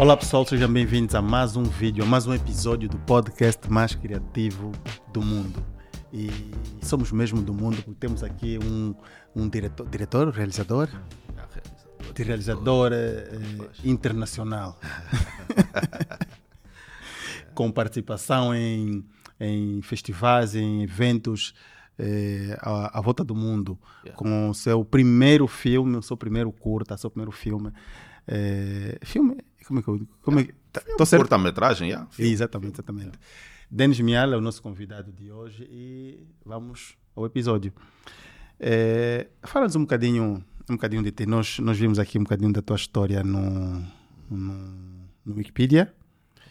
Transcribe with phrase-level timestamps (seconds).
[0.00, 3.94] Olá pessoal, sejam bem-vindos a mais um vídeo, a mais um episódio do podcast mais
[3.94, 4.72] criativo
[5.12, 5.62] do mundo.
[6.10, 6.30] E
[6.80, 8.94] somos mesmo do mundo porque temos aqui um,
[9.36, 10.88] um diretor, diretor, realizador,
[12.14, 13.28] de realizador eh,
[13.84, 14.80] internacional,
[17.54, 19.04] com participação em,
[19.38, 21.52] em festivais, em eventos
[21.98, 23.78] eh, à, à volta do mundo,
[24.14, 27.70] com o seu primeiro filme, o seu primeiro curta, o seu primeiro filme.
[28.26, 29.36] Eh, filme,
[29.70, 31.22] como é que eu como é, que- tá- tô certo?
[31.22, 32.08] Curta-metragem, já.
[32.18, 33.12] Exatamente, exatamente.
[33.70, 37.72] Denis Miala é o nosso convidado de hoje e vamos ao episódio.
[38.58, 41.24] É, Fala-nos um bocadinho, um bocadinho de ti.
[41.24, 43.80] Nós, nós vimos aqui um bocadinho da tua história no,
[44.28, 45.94] no, no Wikipedia.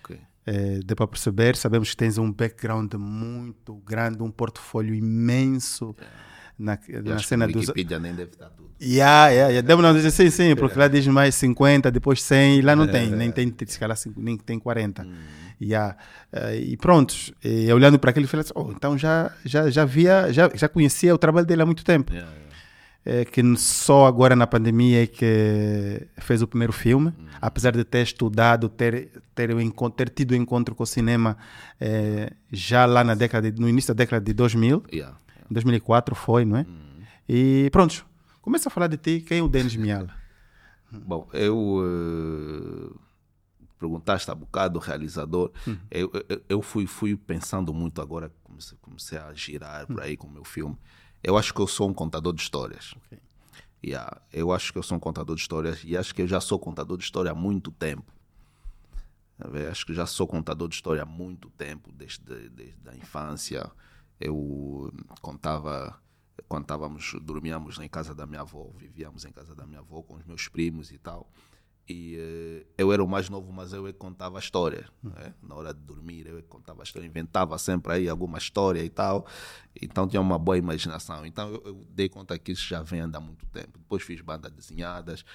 [0.01, 0.17] Ok.
[0.45, 5.93] É, deu para perceber, sabemos que tens um background muito grande, um portfólio imenso
[6.59, 8.69] na, na cena que dos, Wikipedia nem deve estar tudo.
[8.81, 9.67] Yeah, yeah, yeah.
[9.67, 12.87] Deu não dizer sim, sim, porque lá diz mais 50, depois 100, e lá não
[12.87, 15.07] tem, nem tem, se calhar, nem tem 40.
[15.61, 15.97] Yeah.
[16.31, 19.83] Eh, e pronto, e olhando para aquilo, eu falei assim, oh, então já, já, já
[19.83, 22.13] via, já, já conhecia o trabalho dele há muito tempo.
[22.13, 22.49] Yeah, yeah.
[23.05, 28.03] É que só agora na pandemia é que fez o primeiro filme, apesar de ter
[28.03, 31.35] estudado, ter, ter, o encontro, ter tido encontro com o cinema
[31.79, 35.17] eh, já lá na década, de- no início da década de 2000, Yeah.
[35.49, 36.65] Em 2004 foi, não é?
[37.27, 38.05] E pronto,
[38.41, 40.13] começa a falar de ti, quem é o Denis Miala?
[40.91, 42.99] Bom, eu eh,
[43.77, 45.51] perguntaste há bocado realizador.
[45.91, 50.27] Eu, eu, eu fui, fui pensando muito agora, comecei, comecei a girar por aí com
[50.27, 50.75] o meu filme.
[51.23, 52.93] Eu acho que eu sou um contador de histórias.
[52.97, 53.19] Ok.
[53.83, 56.41] Yeah, eu acho que eu sou um contador de histórias e acho que eu já
[56.41, 58.11] sou contador de história há muito tempo.
[59.37, 59.47] Tá?
[59.71, 63.71] Acho que já sou contador de história há muito tempo, desde, desde a infância.
[64.19, 65.99] Eu contava,
[66.47, 70.15] quando estávamos, dormíamos em casa da minha avó, vivíamos em casa da minha avó com
[70.15, 71.31] os meus primos e tal.
[71.89, 74.87] E eh, eu era o mais novo, mas eu é que contava a história.
[75.01, 75.33] né?
[75.41, 77.07] Na hora de dormir, eu é que contava a história.
[77.07, 79.25] Inventava sempre aí alguma história e tal.
[79.81, 81.25] Então tinha uma boa imaginação.
[81.25, 83.79] Então eu, eu dei conta que isso já vem há muito tempo.
[83.79, 85.25] Depois fiz bandas desenhadas.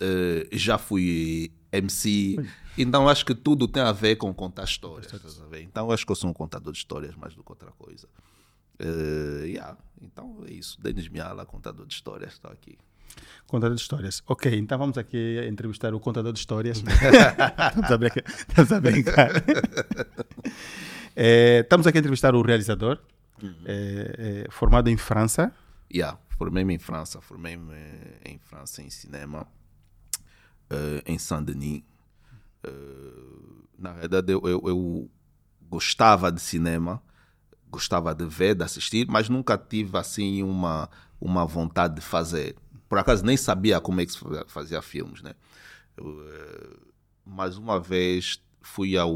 [0.00, 2.36] Eh, já fui MC.
[2.76, 5.10] Então acho que tudo tem a ver com contar histórias.
[5.50, 5.62] ver?
[5.62, 8.08] Então acho que eu sou um contador de histórias mais do que outra coisa.
[8.78, 9.76] Eh, yeah.
[10.00, 10.80] Então é isso.
[10.80, 12.34] Denis Miala, contador de histórias.
[12.34, 12.78] Estou aqui.
[13.46, 14.22] Contador de histórias.
[14.26, 16.78] Ok, então vamos aqui entrevistar o contador de histórias.
[16.84, 19.30] estamos, a brincar, estamos a brincar.
[21.20, 23.00] Eh, estamos aqui a entrevistar o realizador,
[23.42, 25.52] eh, eh, formado em França.
[25.92, 29.46] Yeah, formei-me em França, formei-me eh, em França em cinema,
[30.70, 31.82] eh, em Saint-Denis.
[32.64, 32.70] Eh,
[33.78, 35.10] na verdade, eu, eu, eu
[35.70, 37.02] gostava de cinema,
[37.70, 40.90] gostava de ver, de assistir, mas nunca tive assim uma,
[41.20, 42.56] uma vontade de fazer.
[42.88, 45.34] Por acaso nem sabia como é que se fa- fazia filmes, né?
[45.96, 46.76] Eu, eh,
[47.26, 49.12] mais uma vez fui ao,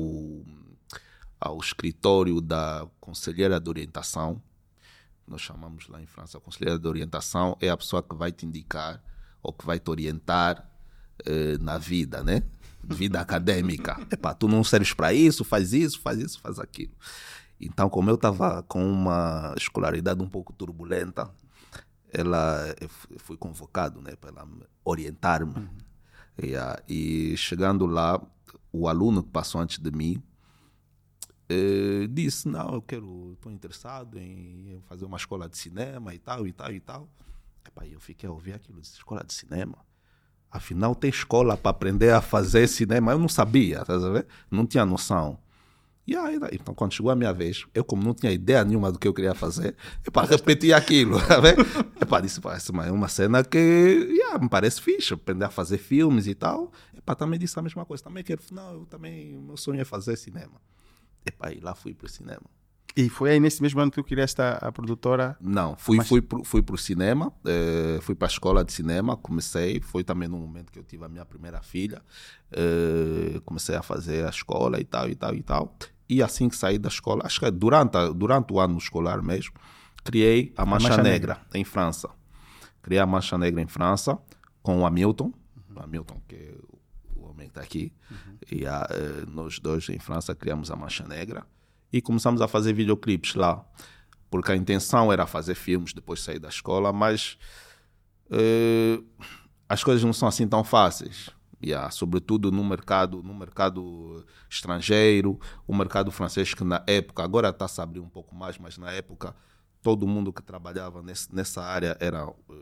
[1.40, 4.40] ao escritório da conselheira de orientação,
[5.32, 8.46] nós chamamos lá em França, a conselheira de orientação é a pessoa que vai te
[8.46, 9.02] indicar
[9.42, 10.70] ou que vai te orientar
[11.24, 12.42] eh, na vida, né?
[12.84, 13.98] Vida acadêmica.
[14.10, 16.92] Epá, tu não serves para isso, faz isso, faz isso, faz aquilo.
[17.60, 21.30] Então, como eu estava com uma escolaridade um pouco turbulenta,
[22.12, 24.44] ela, eu fu- eu fui convocado né, para
[24.84, 25.68] orientar-me.
[26.42, 28.20] E, ah, e chegando lá,
[28.72, 30.22] o aluno que passou antes de mim,
[31.52, 36.46] eh, disse não eu quero estou interessado em fazer uma escola de cinema e tal
[36.46, 37.08] e tal e tal
[37.66, 39.78] Epá, eu fiquei a ouvir aquilo disse, escola de cinema
[40.50, 43.94] afinal tem escola para aprender a fazer cinema eu não sabia tá
[44.50, 45.38] não tinha noção
[46.04, 48.98] e aí, então, quando chegou a minha vez, eu, como não tinha ideia nenhuma do
[48.98, 51.16] que eu queria fazer, epá, repeti aquilo.
[51.20, 51.38] Tá
[52.00, 55.78] epá, disse, pá, essa é uma cena que yeah, me parece fixe, aprender a fazer
[55.78, 56.72] filmes e tal.
[56.96, 58.02] Epá, também disse a mesma coisa.
[58.02, 60.60] Também quero, não, eu também, meu sonho é fazer cinema.
[61.24, 62.42] Epá, e lá fui para o cinema.
[62.94, 65.34] E foi aí nesse mesmo ano que tu criaste a, a produtora.
[65.40, 69.16] Não, fui, Mas- fui, pro, fui pro cinema, eh, fui para a escola de cinema,
[69.16, 72.02] comecei, foi também no momento que eu tive a minha primeira filha,
[72.50, 75.74] eh, comecei a fazer a escola e tal, e tal, e tal.
[76.08, 79.54] E assim que saí da escola, acho que durante, a- durante o ano escolar mesmo,
[80.04, 82.10] criei a Mancha, Mancha Negra, em França.
[82.82, 84.18] Criei a Mancha Negra em França
[84.62, 85.32] com o Hamilton,
[85.74, 86.54] o Hamilton que é
[87.44, 87.92] que está aqui,
[88.50, 91.46] e a, eh, nós dois em França criamos a Mancha Negra
[91.92, 93.64] e começamos a fazer videoclipes lá
[94.32, 97.36] porque a intenção era fazer filmes depois de sair da escola, mas
[98.30, 98.98] eh,
[99.68, 101.28] as coisas não são assim tão fáceis.
[101.62, 107.68] Yeah, sobretudo no mercado, no mercado estrangeiro, o mercado francês que na época, agora está
[107.68, 109.36] se abrir um pouco mais, mas na época
[109.82, 112.54] todo mundo que trabalhava nesse, nessa área era eh,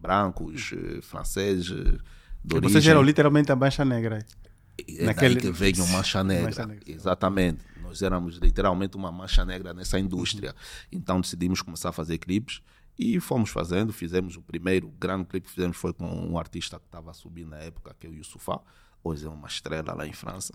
[0.00, 2.00] brancos, eh, franceses,
[2.46, 2.90] de Vocês origem.
[2.92, 4.24] eram literalmente a Mancha Negra.
[4.88, 6.44] É naquele- que veio o Mancha Negra.
[6.44, 6.84] Mancha Negra.
[6.92, 7.64] Exatamente.
[7.82, 10.54] Nós éramos literalmente uma mancha negra nessa indústria.
[10.92, 12.60] Então decidimos começar a fazer clipes
[12.98, 13.92] e fomos fazendo.
[13.92, 17.56] Fizemos o primeiro grande clipe que fizemos foi com um artista que estava subir na
[17.58, 18.60] época, que é o Yusufá.
[19.02, 20.52] Hoje é uma estrela lá em França.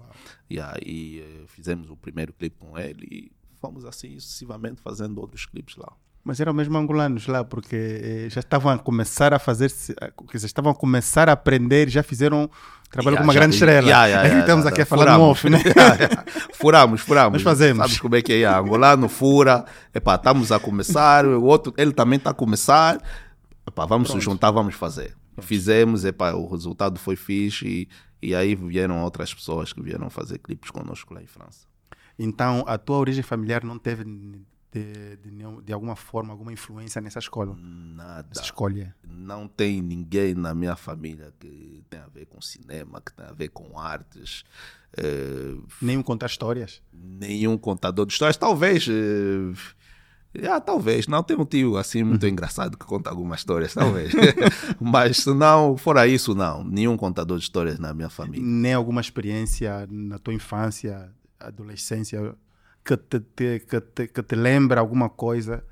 [0.50, 5.46] E aí eh, fizemos o primeiro clipe com ele e fomos assim sucessivamente fazendo outros
[5.46, 5.92] clipes lá.
[6.24, 9.68] Mas eram mesmo angolanos lá, porque eh, já estavam a começar a fazer,
[10.32, 12.48] dizer, estavam a começar a aprender, já fizeram
[12.92, 13.88] trabalho Yeah, com uma já- grande estrela.
[13.88, 15.38] yeah, yeah, yeah, estamos aqui a falar no Furamos.
[15.38, 15.60] off, né?
[16.54, 17.34] Furamos, furamos.
[17.34, 17.78] Nós fazemos.
[17.84, 18.46] Sabes como é que é?
[18.46, 19.66] Angolano fura.
[19.94, 23.02] Epá, estamos a começar, o outro, ele também está a começar.
[23.68, 25.16] Epá, vamos se juntar, vamos fazer.
[25.40, 27.66] Fizemos, epá, o resultado foi fixe
[28.22, 31.66] e, e aí vieram outras pessoas que vieram fazer clipes conosco lá em França.
[32.20, 34.04] Então, a tua origem familiar não teve
[34.72, 38.28] de, de, nenhum- de alguma forma, alguma influência nessa escola, Nada.
[38.30, 38.96] nessa escolha?
[39.06, 43.34] Não tem ninguém na minha família que tem a ver com cinema, que tem a
[43.34, 44.44] ver com artes.
[44.98, 46.82] Eh, Nenhum contar histórias?
[46.94, 48.38] nenhum contador de histórias.
[48.38, 48.88] Talvez.
[48.88, 51.08] eh, ah, talvez.
[51.08, 54.14] Não, tem um tio assim muito engraçado que conta algumas histórias, talvez.
[54.80, 56.64] Mas se não, fora isso, não.
[56.64, 58.42] Nenhum contador de histórias na minha família.
[58.46, 62.34] Nem alguma experiência na tua infância, adolescência,
[62.84, 65.64] que te, te- que te, que te lembra alguma coisa?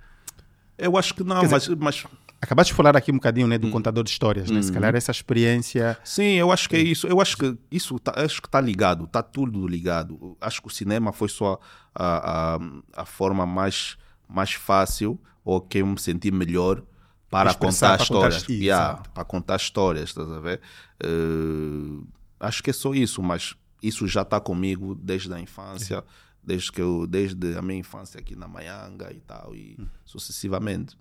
[0.77, 2.05] Eu acho que não, Quer mas, mas
[2.41, 3.71] Acabaste de falar aqui um bocadinho né, do Hum.
[3.71, 4.61] contador de histórias, né?
[4.61, 5.97] Se calhar essa experiência.
[6.05, 7.05] Sim, eu acho que é isso.
[7.05, 10.37] Eu acho que isso tá, acho que está ligado, está tudo ligado.
[10.39, 11.59] Acho que o cinema foi só
[11.93, 16.81] a, a, a forma mais, mais fácil ou que eu me senti melhor
[17.29, 18.47] para Expressar, contar para contar- histórias.
[18.61, 19.09] Yeah, Exato.
[19.09, 20.61] para contar histórias, estás a ver?
[21.03, 22.03] Eh,
[22.39, 23.53] acho que é só isso, mas
[23.83, 26.03] isso já está comigo desde a infância,
[26.43, 29.87] desde que eu, desde a minha infância aqui na Maianga e tal, e Hum.
[30.05, 30.97] sucessivamente.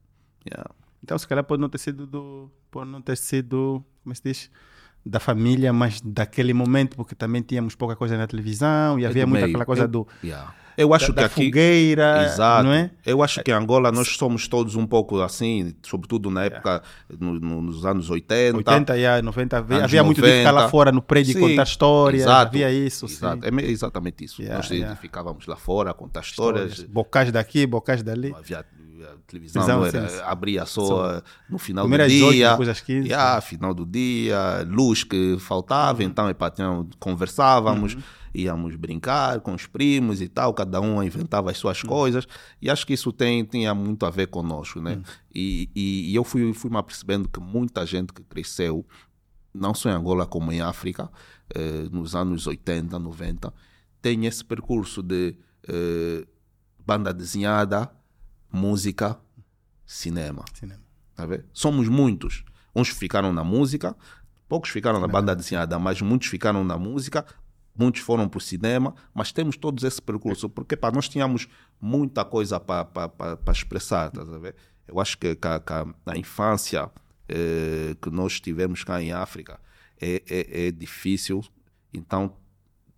[0.47, 0.71] Yeah.
[1.03, 2.51] Então, se calhar pode não ter sido do.
[2.71, 3.85] Pode não ter sido.
[4.03, 4.51] Como se diz?
[5.07, 9.29] Da família, mas daquele momento, porque também tínhamos pouca coisa na televisão e havia do
[9.29, 9.51] muito meio.
[9.53, 10.09] aquela coisa Eu- do.
[10.23, 10.55] Yeah.
[10.79, 11.45] Eu acho da, que da aqui.
[11.47, 12.65] fogueira, Exato.
[12.65, 12.91] não é?
[13.05, 16.83] Eu acho que em Angola nós somos todos um pouco assim, sobretudo na época,
[17.19, 18.57] no- no- nos anos 80.
[18.57, 20.71] 80 e 90, havia, havia muito de ficar lá 90.
[20.71, 23.49] fora no prédio e Sim, contar histórias, exato, havia isso, Exato, sim.
[23.49, 24.41] é me- exatamente isso.
[24.41, 24.95] Yeah, nós yeah.
[24.97, 26.71] ficávamos lá fora a contar histórias.
[26.71, 26.93] Histórias.
[26.93, 28.33] Bocais daqui, bocais dali.
[28.37, 28.65] Havia a
[29.27, 30.23] televisão, Televisão, não era, sim, sim.
[30.25, 31.23] abria só, Só.
[31.49, 32.51] no final do dia.
[32.51, 33.09] depois às 15.
[33.09, 36.09] Yeah, final do dia, luz que faltava, Uhum.
[36.09, 37.97] então epá, tinha- conversávamos,
[38.43, 41.89] íamos brincar com os primos e tal, cada um inventava as suas Uhum.
[41.89, 42.27] coisas,
[42.61, 44.85] e acho que isso tem, tinha muito a ver conosco, Uhum.
[44.85, 45.03] né?
[45.35, 48.87] E, e, e eu fui, fui me apercebendo que muita gente que cresceu,
[49.55, 51.11] não só em Angola como em África,
[51.55, 53.53] eh, nos anos 80, 90,
[54.01, 55.35] tem esse percurso de
[55.69, 56.27] eh,
[56.87, 57.91] banda desenhada,
[58.53, 59.19] música,
[59.85, 60.45] cinema.
[60.55, 60.81] Cinema.
[61.15, 61.45] Tá vendo?
[61.53, 62.45] Somos muitos.
[62.75, 63.97] Uns ficaram na música,
[64.49, 67.25] poucos ficaram na banda desenhada, mas muitos ficaram na música,
[67.79, 71.47] muitos foram para o cinema, mas temos todos esse percurso, porque pá, nós tínhamos
[71.81, 74.55] muita coisa para expressar, tá a ver?
[74.87, 76.91] Eu acho que, que a- infância
[77.29, 79.61] eh, que nós tivemos cá em África
[80.01, 81.43] é, é, é difícil,
[81.93, 82.35] então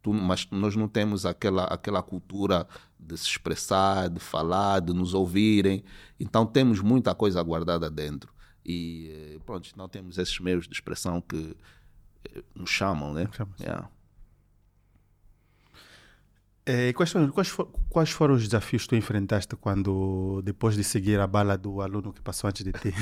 [0.01, 2.67] tu- mas nós não temos aquela, aquela cultura
[2.99, 5.83] de se expressar, de falar, de nos ouvirem.
[6.19, 8.33] Então temos muita coisa guardada dentro.
[8.65, 11.57] E eh, pronto, não temos esses meios de expressão que
[12.33, 13.27] eh, nos chamam, né?
[13.33, 13.55] Chamam.
[13.59, 13.89] Yeah.
[16.95, 21.19] Quais, foram, quais, fo- quais foram os desafios que tu enfrentaste quando, depois de seguir
[21.21, 22.93] a bala do aluno que passou antes de ti?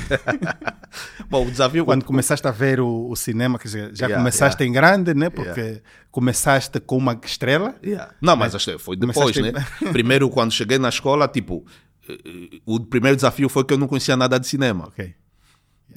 [1.29, 4.69] Bom, o desafio quando começaste a ver o, o cinema, dizer, já Yeah, começaste yeah.
[4.69, 5.29] em grande, né?
[5.29, 7.75] Porque começaste com uma estrela.
[7.83, 8.13] Yeah.
[8.21, 9.51] Não, mas que foi depois, Começaste-
[9.85, 9.91] né?
[9.91, 11.65] Primeiro, quando cheguei na escola, tipo,
[12.07, 14.85] eh, eh, o primeiro desafio foi que eu não conhecia nada de cinema.
[14.87, 15.13] Ok.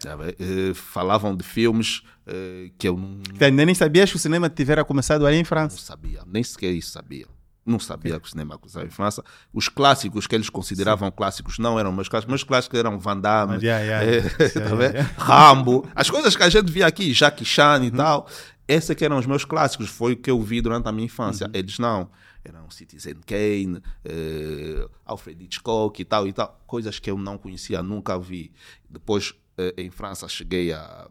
[0.04, 4.84] Eh, Falavam de filmes eh, que eu não, ainda nem sabias que o cinema tivera
[4.84, 5.76] começado ali em não França.
[5.78, 7.26] sabia, nem sequer isso sabia.
[7.64, 9.22] Não sabia que o cinema em França.
[9.52, 12.30] Os clássicos que eles consideravam clássicos não eram meus clássicos.
[12.30, 15.22] Meus clássicos eram Van Damme, yeah, yeah, eh, yeah, tá.
[15.24, 15.88] Rambo.
[15.94, 17.96] As coisas que a gente via aqui, Jackie Chan e Uhum.
[17.96, 18.28] tal.
[18.66, 19.88] Esses que eram os meus clássicos.
[19.88, 21.46] Foi o que eu vi durante a minha infância.
[21.46, 21.52] Uhum.
[21.54, 22.10] Eles não.
[22.44, 26.60] Eram Citizen Kane, eh, Alfred Hitchcock e tal e tal.
[26.66, 28.50] Coisas que eu não conhecia, nunca vi.
[28.90, 31.08] Depois, eh, em França, cheguei a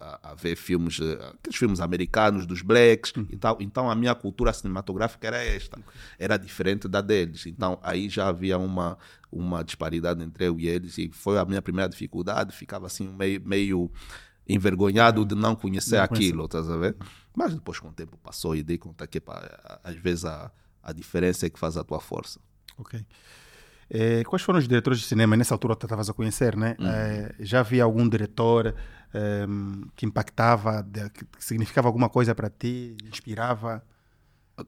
[0.00, 3.56] a, a ver filmes, eh, aqueles filmes americanos dos blacks e tal.
[3.60, 5.78] Então a minha cultura cinematográfica era esta,
[6.18, 7.46] era diferente da deles.
[7.46, 8.98] Então aí já havia uma
[9.30, 12.54] uma disparidade entre eu e eles e foi a minha primeira dificuldade.
[12.54, 13.90] Ficava assim meio, meio
[14.48, 16.96] envergonhado de não conhecer Não aquilo, estás a ver?
[17.36, 20.50] Mas depois com o tempo passou e dei conta que pá, às vezes a,
[20.82, 22.40] a diferença é que faz a tua força.
[22.78, 23.04] Ok.
[23.90, 25.36] Eh, quais foram os diretores de cinema?
[25.36, 26.76] Nessa altura tu estavas a conhecer, né?
[26.80, 28.74] Eh, já havia algum diretor
[29.14, 33.82] ehm, que impactava, de- que significava alguma coisa para ti, inspirava?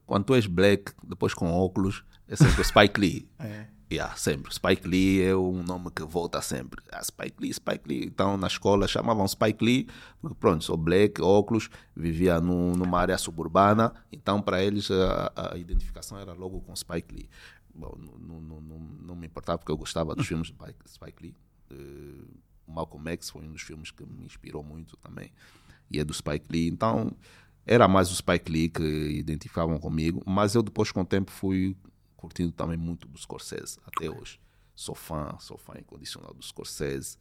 [0.07, 3.29] Quando tu és black, depois com óculos, é sempre Spike Lee.
[3.41, 3.67] É.
[3.93, 4.55] Yeah, sempre.
[4.55, 6.81] Spike Lee é um nome que volta sempre.
[6.93, 8.05] Ah, Spike Lee, Spike Lee.
[8.07, 9.89] Então, na escola chamavam Spike Lee,
[10.21, 15.59] porque pronto, sou black, óculos, vivia num- numa área suburbana, então para eles a, a
[15.59, 17.29] identificação era logo com Spike Lee.
[17.75, 21.37] Bom, não, não, não, não me importava porque eu gostava dos filmes de Spike, Lee.
[21.71, 22.25] Eh,
[22.67, 25.33] Malcolm X foi um dos filmes que me inspirou muito também,
[25.91, 26.69] e é do Spike Lee.
[26.69, 27.17] Então,
[27.67, 31.77] era mais o Spike Lee que identificavam comigo, mas eu depois com o tempo fui
[32.17, 34.41] curtindo também muito do Scorsese, até hoje.
[34.75, 37.19] Sou fã, sou fã incondicional do Scorsese,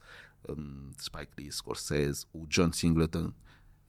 [0.48, 3.34] um, Spike Lee, Scorsese, o John Singleton,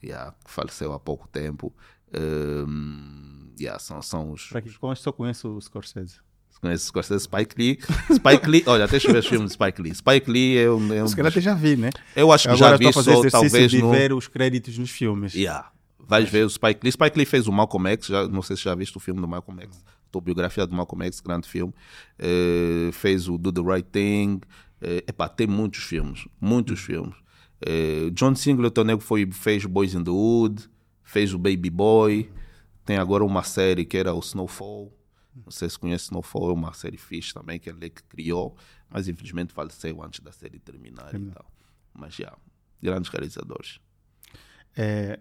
[0.03, 1.75] yeah, que faleceu há pouco tempo.
[2.13, 4.49] Um, yeah, são, são os.
[4.49, 6.21] Para que conheço, só conheço o Scorsese.
[6.61, 7.79] Conhece Scorsese, Spike Lee.
[8.13, 9.95] Spike Lee, olha, deixa eu ver os filmes de Spike Lee.
[9.95, 10.93] Spike Lee é um.
[10.93, 11.91] É um Se calhar até já vi, né?
[12.15, 13.91] eu acho que Agora já vi só, talvez de no.
[13.91, 15.35] ver os créditos nos filmes.
[15.35, 15.71] Yeah.
[15.99, 16.93] Vais ver o Spike Lee.
[16.93, 19.29] Spike Lee fez o Malcolm X, já, não sei se já viste o filme do
[19.29, 21.73] Malcolm X, autobiografia do Malcolm X, grande filme.
[22.19, 24.41] Eh, fez o Do the Right Thing.
[24.83, 27.15] Eh, epá, tem muitos filmes, muitos filmes.
[27.65, 30.69] Eh, John Singleton foi, fez Boys in the Wood,
[31.03, 32.29] fez o Baby Boy.
[32.85, 34.93] Tem agora uma série que era o Snowfall.
[35.35, 38.57] Não sei se conhece Snowfall, é uma série fixe também, que ele que criou,
[38.89, 41.51] mas infelizmente faleceu antes da série terminar e tal.
[41.95, 42.37] Mas já,
[42.83, 43.81] grandes realizadores.
[44.77, 45.21] É,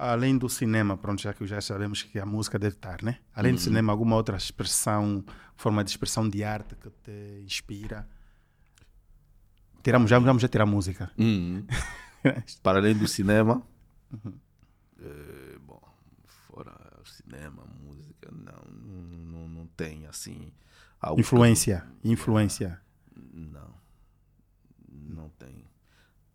[0.00, 3.18] além do cinema, pronto, já que já sabemos que a música deve estar, né?
[3.34, 5.22] Além do cinema, alguma outra expressão,
[5.56, 8.08] forma de expressão de arte que te inspira?
[9.82, 11.10] Tiramos, já vamos já tirar música.
[11.18, 11.66] Uhum.
[12.62, 13.62] Para além do cinema,
[15.00, 15.49] eh, fora o
[17.04, 20.52] cinema, música, não, não, não, tem assim.
[21.16, 22.80] Influência, influência.
[23.32, 23.74] Não,
[24.88, 25.64] não tem.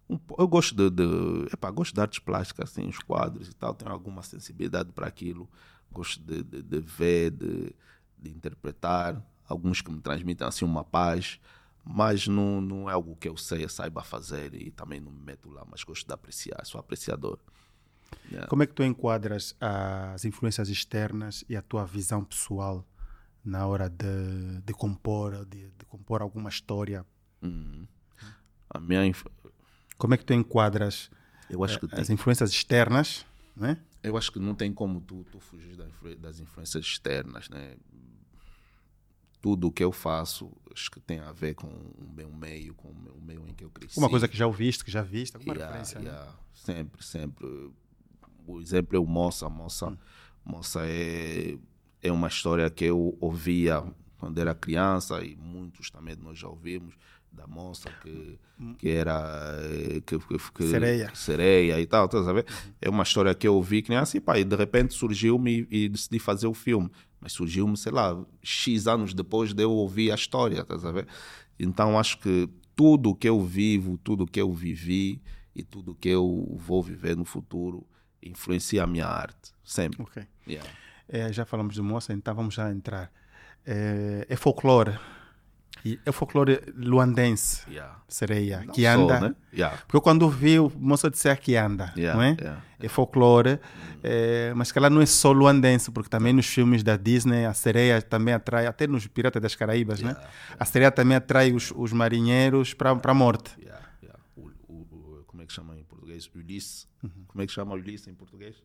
[0.09, 3.73] Um eu gosto de, de epá, gosto de artes plásticas, assim, os quadros e tal,
[3.73, 5.49] tenho alguma sensibilidade para aquilo,
[5.91, 7.75] gosto de, de, de ver, de,
[8.17, 11.39] de interpretar, alguns que me transmitem assim uma paz,
[11.83, 15.49] mas não, não é algo que eu sei, saiba fazer e também não me meto
[15.49, 17.39] lá, mas gosto de apreciar, sou apreciador.
[18.31, 18.47] Yeah.
[18.47, 22.85] Como é que tu enquadras as influências externas e a tua visão pessoal
[23.43, 27.05] na hora de, de compor, de, de compor alguma história?
[27.41, 27.87] Uhum.
[28.69, 29.25] A minha, inf-
[29.97, 31.09] Como é que tu enquadras
[31.47, 33.77] que tem, as influências externas, né?
[34.01, 35.75] Eu acho que não tem como tu, tu fugir
[36.19, 37.75] das influências externas, né?
[39.41, 42.89] Tudo o que eu faço, acho que tem a ver com o meu meio, com
[42.89, 43.99] o meu- meio em que eu cresci.
[43.99, 45.99] Uma coisa que já ouviste, que já viste, alguma Yeah, referência.
[45.99, 46.09] né?
[46.09, 46.33] yeah.
[46.51, 47.71] Sempre, sempre.
[48.47, 49.49] O exemplo é o Moça.
[49.49, 49.97] Moça, Hum.
[50.45, 51.57] Moça é,
[52.01, 53.83] é uma história que eu ouvia
[54.17, 56.95] quando era criança e muitos também nós já ouvimos
[57.31, 58.39] da moça que,
[58.77, 59.57] que era
[60.05, 60.69] que, que, Hum.
[60.71, 61.11] Sereia.
[61.13, 62.45] Sereia e tal, estás a ver?
[62.81, 65.89] É uma história que eu ouvi criança e pá, e de repente surgiu-me e, e
[65.89, 66.89] decidi fazer o filme.
[67.19, 71.07] Mas surgiu-me, sei lá, X anos depois de eu ouvir a história, estás a ver?
[71.59, 75.21] Então acho que tudo o que eu vivo, tudo o que eu vivi
[75.55, 77.85] e tudo o que eu vou viver no futuro
[78.25, 80.01] influencia a minha arte, sempre.
[80.01, 80.23] Ok.
[80.47, 80.69] Yeah.
[81.07, 83.11] É, já falamos de moça, então vamos já entrar.
[83.65, 84.97] É, é folclore.
[86.03, 88.01] É folclore luandense, Yeah.
[88.07, 89.19] sereia, Não que anda.
[89.19, 89.35] né?
[89.53, 89.77] Yeah.
[89.87, 92.57] Porque quando vi o moço disser que anda, Yeah, não é?
[92.79, 93.59] É folclore,
[94.01, 97.53] é, mas que ela não é só luandense, porque também nos filmes da Disney a
[97.53, 100.15] sereia também atrai, até nos Piratas das Caraíbas, né?
[100.59, 103.51] A sereia também atrai os, os marinheiros para a morte.
[103.61, 104.19] Yeah, yeah.
[104.35, 104.73] O, o-
[105.19, 105.83] o- como é que chama em
[106.23, 106.29] português?
[106.33, 106.87] Ulisses.
[107.03, 107.25] Uhum.
[107.27, 108.55] Como é que chama Ulisses em português?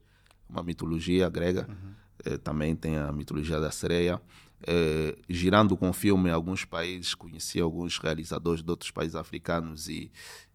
[0.49, 1.67] Uma mitologia grega.
[1.69, 1.95] Uhum.
[2.25, 4.21] Eh, também tem a mitologia da sereia.
[4.67, 9.89] Eh, girando com o filme em alguns países, conheci alguns realizadores de outros países africanos
[9.89, 10.11] e,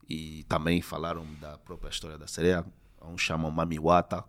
[0.07, 2.65] e também falaram da própria história da sereia.
[3.01, 4.23] Uns chamam Mamiwata.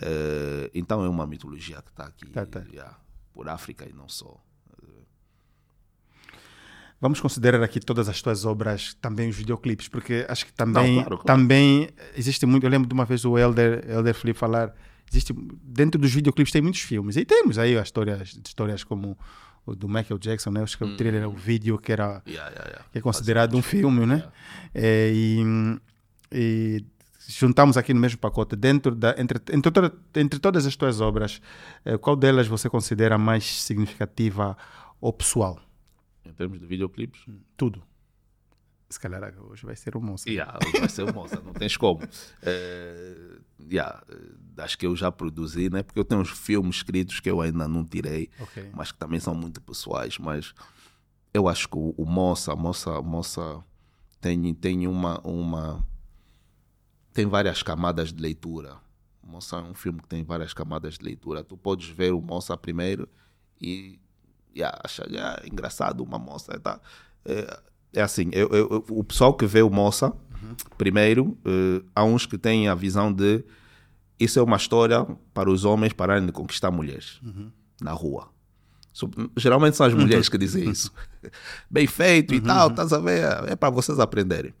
[0.00, 2.32] Eh, então é uma mitologia que está aqui Uhum.
[2.32, 2.60] Tá, tá.
[2.72, 2.98] yeah,
[3.32, 4.42] por África e não só.
[7.02, 11.18] Vamos considerar aqui todas as tuas obras, também os videoclipes, porque acho que também, claro,
[11.18, 11.24] claro.
[11.24, 12.64] também existe muito.
[12.64, 14.72] Eu lembro de uma vez o Elder, Elder Felipe falar,
[15.10, 19.18] existe dentro dos videoclipes tem muitos filmes e temos aí as histórias, histórias como
[19.66, 20.62] o do Michael Jackson, né?
[20.62, 22.84] Acho que o trailer, o vídeo que era Yeah, yeah, yeah.
[22.92, 24.22] que é considerado um filme, né?
[24.72, 25.42] É, e,
[26.30, 26.84] e
[27.28, 31.40] juntamos aqui no mesmo pacote dentro da entre entre, toda- entre todas as tuas obras,
[31.84, 34.56] eh, qual delas você considera mais significativa
[35.00, 35.58] ou pessoal?
[36.24, 37.24] Em termos de videoclipes,
[37.56, 37.82] Tudo.
[38.88, 40.28] Se calhar hoje vai ser o moça.
[40.28, 42.04] Yeah, hoje vai ser o moça, não tens como.
[42.04, 44.04] Uh, yeah,
[44.58, 45.82] acho que eu já produzi, né?
[45.82, 48.70] Porque eu tenho uns filmes escritos que eu ainda não tirei, Ok.
[48.74, 50.18] mas que também são muito pessoais.
[50.18, 50.52] Mas
[51.32, 53.64] eu acho que o, o moça, a moça, moça
[54.20, 55.82] tem, tem uma, uma.
[57.14, 58.76] tem várias camadas de leitura.
[59.22, 61.42] Moça é um filme que tem várias camadas de leitura.
[61.42, 63.08] Tu podes ver o moça primeiro
[63.58, 63.98] e
[64.56, 66.58] yeah, achar yeah, engraçado uma moça.
[66.60, 66.80] Tá?
[67.24, 67.60] É,
[67.94, 70.12] é assim, eu, eu- o pessoal que vê o moça,
[70.76, 73.44] primeiro, eh, há uns que têm a visão de
[74.18, 75.04] isso é uma história
[75.34, 77.20] para os homens pararem de conquistar mulheres
[77.80, 78.28] na rua.
[78.92, 80.92] So- Geralmente são as mulheres que dizem isso.
[81.70, 83.24] Bem feito e tal, estás a ver?
[83.50, 84.52] É para vocês aprenderem.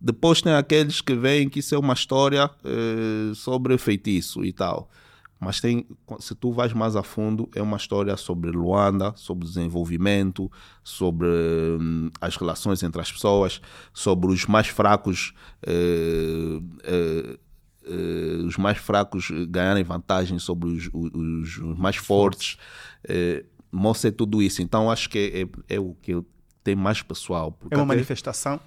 [0.00, 4.90] Depois tem aqueles que veem que isso é uma história eh, sobre feitiço e tal.
[5.40, 5.86] Mas tem,
[6.18, 10.50] se tu vais mais a fundo, é uma história sobre Luanda, sobre desenvolvimento,
[10.82, 13.60] sobre hum, as relações entre as pessoas,
[13.94, 17.38] sobre os mais fracos, eh, eh,
[17.86, 22.56] eh, os mais fracos ganharem vantagem sobre os, os- os mais fortes.
[23.08, 24.60] Eh, mostra tudo isso.
[24.60, 26.20] Então acho que é, é o que
[26.64, 27.56] tem mais pessoal.
[27.70, 28.58] É uma manifestação?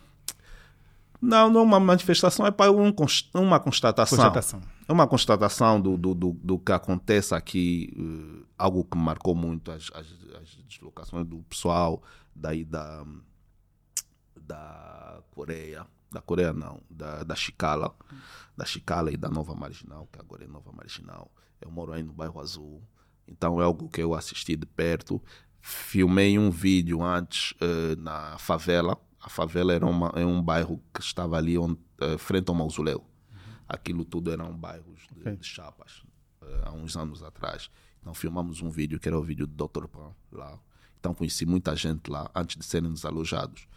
[1.21, 2.91] não, não é uma manifestação, é para um
[3.35, 4.17] uma constatação.
[4.17, 4.61] Constatação.
[4.91, 9.71] É uma constatação do, do, do, do que acontece aqui, eh, algo que marcou muito
[9.71, 10.05] as, as,
[10.35, 12.03] as deslocações do pessoal
[12.35, 13.05] daí da,
[14.35, 17.95] da Coreia, da Coreia não, da, da Chicala,
[18.57, 21.31] da Chicala e da Nova Marginal, que agora é Nova Marginal.
[21.61, 22.83] Eu moro aí no bairro Azul,
[23.25, 25.23] então é algo que eu assisti de perto.
[25.61, 28.97] Filmei um vídeo antes eh, na favela.
[29.21, 33.09] A favela era uma, é um bairro que estava ali onde, eh, frente ao mausoléu.
[33.73, 35.35] Aquilo tudo eram bairros de, Ok.
[35.37, 36.03] de chapas,
[36.41, 37.69] eh, há uns anos atrás.
[38.01, 39.87] Então filmamos um vídeo que era o vídeo do Dr.
[39.87, 40.59] Pan lá.
[40.99, 43.67] Então conheci muita gente lá antes de serem desalojados.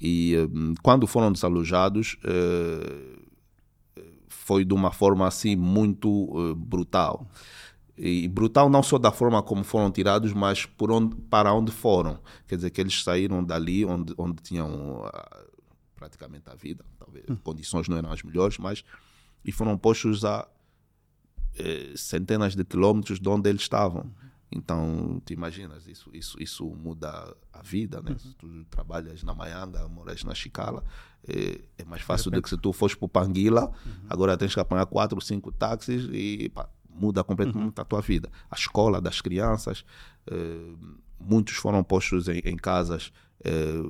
[0.00, 0.48] E eh,
[0.82, 3.16] quando foram desalojados, eh,
[4.28, 7.26] foi de uma forma assim muito eh, brutal.
[7.98, 12.18] E brutal não só da forma como foram tirados, mas por onde, para onde foram.
[12.46, 15.44] Quer dizer, que eles saíram dali onde, onde tinham ah,
[15.94, 16.84] praticamente a vida.
[16.98, 18.84] Talvez condições não eram as melhores, mas
[19.46, 20.46] e foram postos a
[21.56, 24.10] eh, centenas de quilómetros de onde eles estavam.
[24.50, 28.16] Então, te imaginas, isso, isso, isso muda a vida, né?
[28.18, 30.84] Se tu trabalhas na Maianga, moras na Chicala,
[31.26, 33.72] eh, é, mais fácil do que se tu fores para o Panguila,
[34.08, 38.30] agora tens que apanhar quatro, cinco táxis e pá, muda completamente a tua vida.
[38.50, 39.84] A escola das crianças,
[40.26, 40.74] eh,
[41.20, 43.12] muitos foram postos em, em casas,
[43.44, 43.82] eh,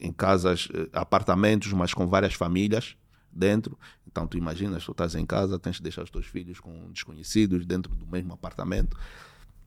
[0.00, 2.96] em casas, eh, apartamentos, mas com várias famílias
[3.36, 3.78] dentro.
[4.06, 7.64] Então, tu imaginas, tu estás em casa, tens de deixar os teus filhos com desconhecidos
[7.66, 8.96] dentro do mesmo apartamento.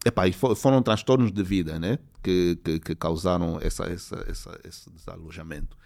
[0.05, 1.99] Epá, e fo- foram transtornos de vida né?
[2.23, 5.77] que, que, que causaram essa, essa, essa, esse desalojamento.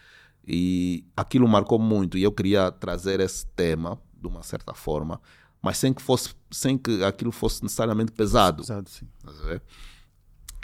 [0.46, 2.18] E aquilo marcou muito.
[2.18, 5.20] E eu queria trazer esse tema, de uma certa forma,
[5.62, 8.62] mas sem que, fosse, sem que aquilo fosse necessariamente pesado.
[8.62, 9.08] Exato, sim.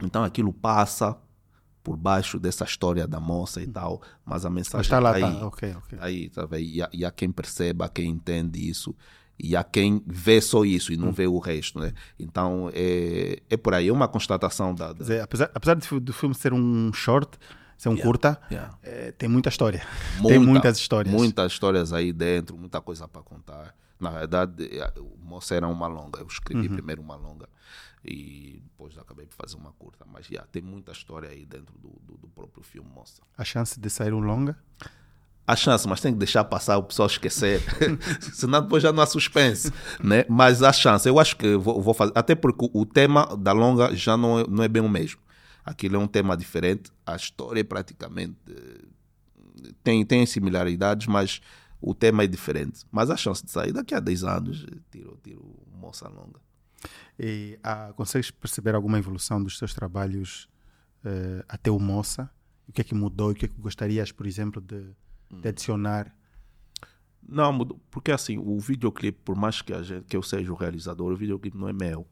[0.03, 1.17] Então aquilo passa
[1.83, 5.21] por baixo dessa história da moça e tal, mas a mensagem está lá, tá aí.
[5.39, 5.45] tá.
[5.47, 5.97] Ok, ok.
[5.99, 6.47] Tá aí, tá?
[6.59, 8.93] E, há, e quem perceba, quem entende isso,
[9.41, 11.01] e há quem vê só isso e Hum.
[11.05, 11.93] não vê o resto, né?
[12.19, 14.87] Então é, é por aí, é uma constatação da.
[14.87, 17.37] Da dizer, apesar, apesar do filme ser um short,
[17.77, 18.77] ser um curta, Yeah.
[18.83, 19.79] eh, tem muita história.
[20.21, 21.13] tem Muita- muitas histórias.
[21.15, 23.73] Muitas histórias aí dentro, muita coisa para contar.
[23.97, 26.19] Na verdade, o moça era uma longa.
[26.19, 26.73] Eu escrevi Uhum.
[26.73, 27.47] primeiro uma longa
[28.03, 30.05] e depois acabei por fazer uma curta.
[30.11, 33.21] Mas já tem muita história aí dentro do, do, do próprio filme Moça.
[33.37, 34.57] A chance de sair um longa.
[35.45, 37.59] Há chance, mas tem que deixar passar o pessoal esquecer.
[38.33, 39.71] Senão depois já não há suspense.
[40.03, 40.23] né?
[40.29, 41.09] Mas há chance.
[41.09, 42.11] Eu acho que vou, vou fazer.
[42.15, 45.19] Até porque o tema da longa já não é, não é bem o mesmo.
[45.65, 46.91] Aquilo é um tema diferente.
[47.05, 48.37] A história é praticamente.
[48.47, 51.41] eh, Tem, tem similaridades, mas
[51.81, 52.85] o tema é diferente.
[52.91, 54.65] Mas há chance de sair daqui a 10 anos.
[54.71, 56.39] eh, Tiro, tiro moça longa.
[57.19, 60.47] E, ah, consegues perceber alguma evolução dos teus trabalhos
[61.03, 62.29] eh, até o Moça?
[62.67, 63.31] O que é que mudou?
[63.31, 64.95] O que é que gostarias, por exemplo, de,
[65.31, 65.41] Hum.
[65.41, 66.15] de adicionar?
[67.27, 67.79] Não, mudou.
[67.91, 71.15] Porque assim, o videoclipe, por mais que, a gente, que eu seja o realizador, o
[71.15, 72.07] videoclipe não é meu.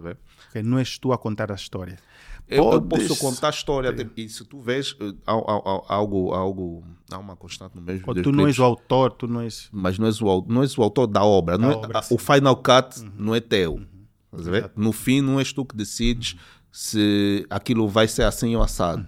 [0.00, 0.16] Ver?
[0.44, 1.98] Porque não és tu a contar a história.
[2.48, 5.14] Eu, eu posso contar a história, até- e se tu vês eh,
[5.88, 9.68] algo, algo, há uma constante no mesmo tu não és o autor, tu não és.
[9.72, 11.54] mas não és o, não és o autor da obra.
[11.54, 12.14] é- obra, a- sim.
[12.14, 13.80] o final cut não é teu.
[14.32, 14.70] Ver?
[14.76, 16.36] No fim, não és tu que decides
[16.70, 19.04] se aquilo vai ser assim ou assado.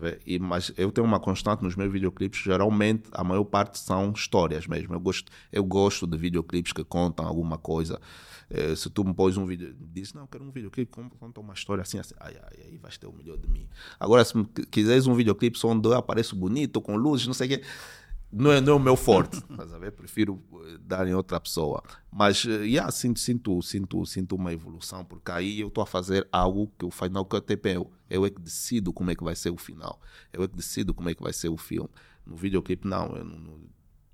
[0.00, 0.20] Ver?
[0.26, 4.66] E, mas eu tenho uma constante nos meus videoclipes, geralmente a maior parte são histórias
[4.66, 4.94] mesmo.
[4.94, 8.00] Eu gosto, eu gosto de videoclipes que contam alguma coisa.
[8.54, 11.54] Eh, se tu me pôs um vídeo, diz, não, quero um videoclipe, que conta uma
[11.54, 13.66] história assim, assim, ai, ai, aí vais ter o melhor de mim.
[13.98, 14.34] Agora, se
[14.70, 17.64] quiseres um videoclipe só onde eu apareço bonito, com luzes, não sei o quê,
[18.30, 19.92] não é, não é o meu forte, estás a ver?
[19.92, 21.82] Prefiro eh, dar em outra pessoa.
[22.10, 26.28] Mas, eh, yeah, sinto, sinto, sinto, sinto uma evolução, porque aí eu estou a fazer
[26.30, 27.90] algo que o Final Cut é meu.
[28.10, 29.98] Eu é que decido como é que vai ser o final.
[30.30, 31.88] Eu é que decido como é que vai ser o filme.
[32.26, 33.16] No videoclipe, não.
[33.16, 33.60] Eu não, não-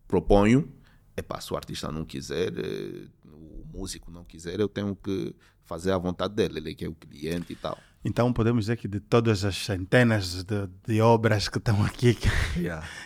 [0.07, 0.73] proponho,
[1.19, 5.35] é pá, se o artista não quiser, eh, o músico não quiser, eu tenho que
[5.65, 7.79] fazer a vontade dele, ele é que é o cliente e tal.
[8.05, 12.29] Então podemos dizer que de todas as centenas de, de obras que estão aqui, que,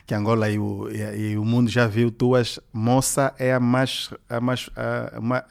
[0.06, 4.10] que Angola e o, e, e o mundo já viu, tuas, Moça é a mais,
[4.28, 5.44] a mais, a, a ma-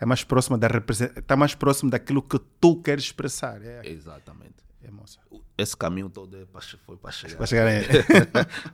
[0.00, 3.60] é mais próxima da representação, está mais próximo daquilo que tu queres expressar.
[3.62, 4.54] É, Exatamente.
[4.82, 5.18] é Moça.
[5.62, 7.46] Esse caminho todo é pra foi para chegar.
[7.46, 7.82] Chegar aí.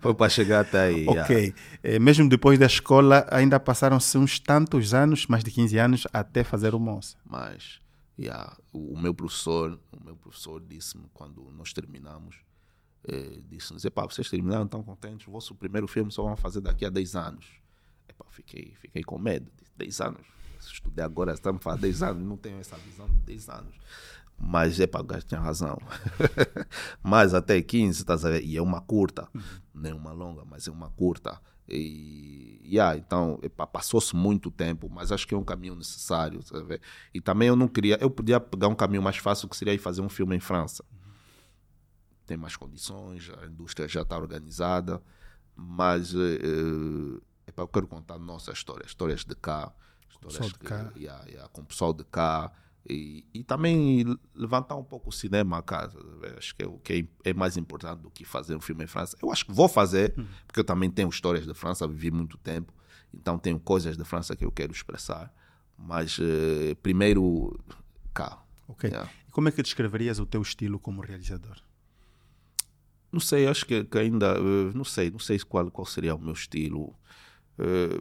[0.01, 1.01] foi para chegar até aí.
[1.05, 1.23] yeah.
[1.25, 1.55] Ok.
[1.83, 6.43] Eh, mesmo depois da escola, ainda passaram-se uns tantos anos, mais de 15 anos, até
[6.43, 7.17] fazer o Moça.
[7.25, 7.81] Mas
[8.19, 12.37] yeah, o, meu professor, o meu professor disse-me quando nós terminamos,
[13.07, 16.85] eh, disse-nos, epá, vocês terminaram tão contentes, o vosso primeiro filme só vão fazer daqui
[16.85, 17.47] a 10 anos.
[18.09, 19.51] Epá, fiquei, fiquei com medo.
[19.57, 20.27] Disse, 10 anos?
[20.61, 23.75] Estudei agora, estamos falar 10 anos, não tenho essa visão de 10 anos.
[24.41, 25.77] Mas, epá, o gajo tinha razão.
[27.03, 28.45] mas até 15, estás a ver?
[28.45, 29.29] E é uma curta,
[29.75, 31.41] não é uma longa, mas é uma curta.
[31.69, 33.39] E, yeah, então,
[33.73, 36.81] passou-se muito tempo, mas acho que é um caminho necessário, ver?
[37.13, 39.79] E também eu não queria, eu podia pegar um caminho mais fácil que seria ir
[39.79, 40.85] fazer um filme em França.
[42.25, 45.03] Tem mais condições, a indústria já está organizada,
[45.57, 49.73] mas eh, eh, epá, eu quero contar nossa história, histórias de cá,
[50.09, 50.93] histórias pessoal de que- cá.
[50.97, 52.53] yeah, yeah, com o pessoal de cá.
[52.89, 55.99] E, e também levantar um pouco o cinema a casa.
[56.37, 58.87] Acho que é o que é, é mais importante do que fazer um filme em
[58.87, 59.17] França.
[59.23, 60.15] Eu acho que vou fazer,
[60.47, 62.73] porque eu também tenho histórias de França, vivi muito tempo,
[63.13, 65.33] então tenho coisas de França que eu quero expressar.
[65.77, 67.57] Mas eh, primeiro
[68.13, 68.43] cá.
[68.67, 68.91] Ok.
[68.91, 69.11] Yeah.
[69.29, 71.57] E como é que descreverias o teu estilo como realizador?
[73.13, 74.37] Não sei, acho que, que ainda.
[74.39, 76.99] eh, não sei, não sei qual, qual seria o meu estilo.
[77.59, 78.01] Eh,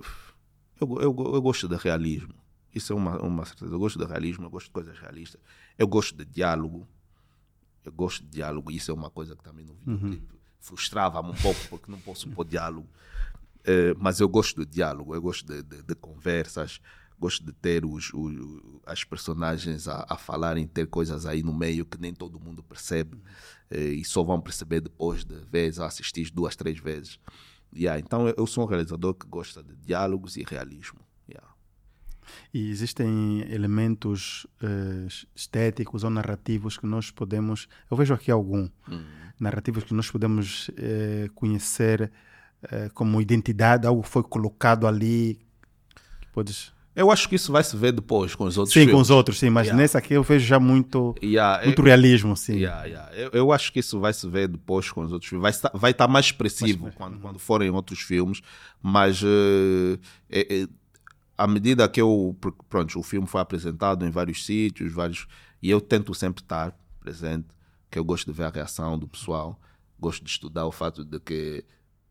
[0.81, 2.33] eu, eu, eu gosto de realismo.
[2.77, 3.73] Isso é uma, uma certeza.
[3.73, 5.41] Eu gosto de realismo, eu gosto de coisas realistas.
[5.77, 6.87] Eu gosto de diálogo.
[7.83, 8.71] Eu gosto de diálogo.
[8.71, 12.45] Isso é uma coisa que também no videoclipe frustrava-me um pouco, porque não posso pôr
[12.45, 12.87] diálogo.
[13.63, 16.79] Eh, mas eu gosto de diálogo, eu gosto de, de- de conversas,
[17.19, 21.85] gosto de ter os, o- as personagens a, a falarem, ter coisas aí no meio
[21.85, 23.17] que nem todo mundo percebe
[23.69, 27.19] eh, e só vão perceber depois de vezes, assistir duas, três vezes.
[27.75, 30.99] Yeah, então eu sou um realizador que gosta de diálogos e realismo.
[32.53, 37.67] E existem elementos eh, estéticos ou narrativos que nós podemos.
[37.89, 38.69] Eu vejo aqui algum.
[39.39, 42.11] Narrativos que nós podemos eh, conhecer
[42.71, 45.39] eh, como identidade, algo foi colocado ali.
[46.33, 46.75] Podes...
[46.95, 49.03] Eu acho que isso vai se ver depois com os outros Sim, com filmes.
[49.03, 49.79] os outros, sim, mas Yeah.
[49.79, 52.55] nesse aqui eu vejo já muito, Yeah, muito eu- realismo, sim.
[52.55, 53.11] Yeah.
[53.13, 55.43] Eu, eu acho que isso vai se ver depois com os outros filmes.
[55.43, 58.41] Vai estar, vai estar mais expressivo quando, quando forem outros filmes,
[58.81, 60.67] mas eh, é- é-
[61.37, 62.35] à medida que eu.
[62.69, 65.27] Pronto, o filme foi apresentado em vários sítios, vários.
[65.61, 67.47] E eu tento sempre estar presente,
[67.89, 69.59] que eu gosto de ver a reação do pessoal,
[69.99, 71.63] gosto de estudar o fato de que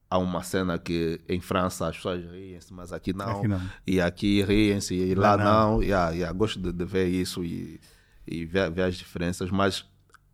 [0.08, 3.38] há uma cena que em França as pessoas riem-se, mas aqui não.
[3.38, 3.60] Aqui não.
[3.86, 5.72] E aqui riem-se e lá, Lá não.
[5.72, 5.82] não.
[5.82, 7.80] Yeah, yeah, gosto de, de ver isso e,
[8.26, 9.84] e ver, ver as diferenças, mas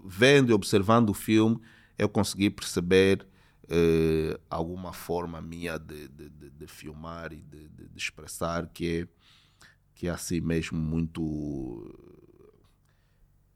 [0.04, 1.60] vendo e observando o filme,
[1.98, 3.26] eu consegui perceber
[3.68, 9.08] eh, alguma forma minha de, de, de- de filmar e de, expressar que é,
[9.94, 11.22] que é assim mesmo muito.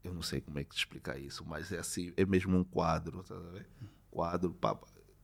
[0.03, 2.63] Eu não sei como é que te explicar isso, mas é assim, é mesmo um
[2.63, 3.67] quadro, tá a ver?
[4.09, 4.79] Quadro, pá,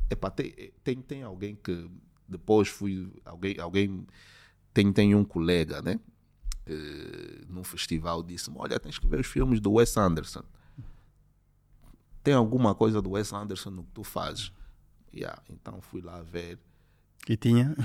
[0.09, 1.89] epá, tem, tem, alguém que
[2.27, 4.05] depois fui, alguém, alguém
[4.73, 5.99] tem, tem um colega, né?
[7.47, 10.43] Num festival disse-me, olha, tens que ver os filmes do Wes Anderson.
[12.23, 14.51] Tem alguma coisa do Wes Anderson no que tu fazes?
[15.13, 16.57] Yeah, então fui lá ver.
[17.27, 17.75] E tinha.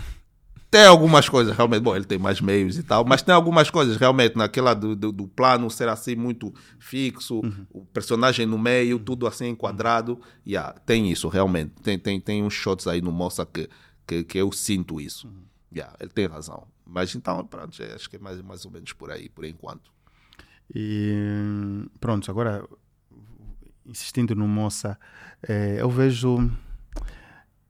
[0.71, 3.97] Tem algumas coisas, realmente, bom, ele tem mais meios e tal, mas tem algumas coisas,
[3.97, 9.27] realmente, naquela do, do, do plano ser assim muito fixo, o personagem no meio, tudo
[9.27, 10.21] assim enquadrado.
[10.47, 11.73] Yeah, tem isso, realmente.
[11.83, 13.69] Tem, tem, tem uns shots aí no Moça que,
[14.07, 15.33] que, que eu sinto isso.
[15.75, 16.67] Yeah, ele tem razão.
[16.85, 19.91] Mas então, pronto, acho que é mais, mais ou menos por aí, por enquanto.
[20.75, 21.15] E
[21.99, 22.63] pronto, agora
[23.87, 24.99] insistindo no Moça,
[25.43, 26.51] eh, eu vejo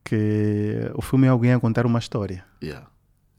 [0.08, 2.44] que o filme é alguém a contar uma história.
[2.62, 2.86] Yeah.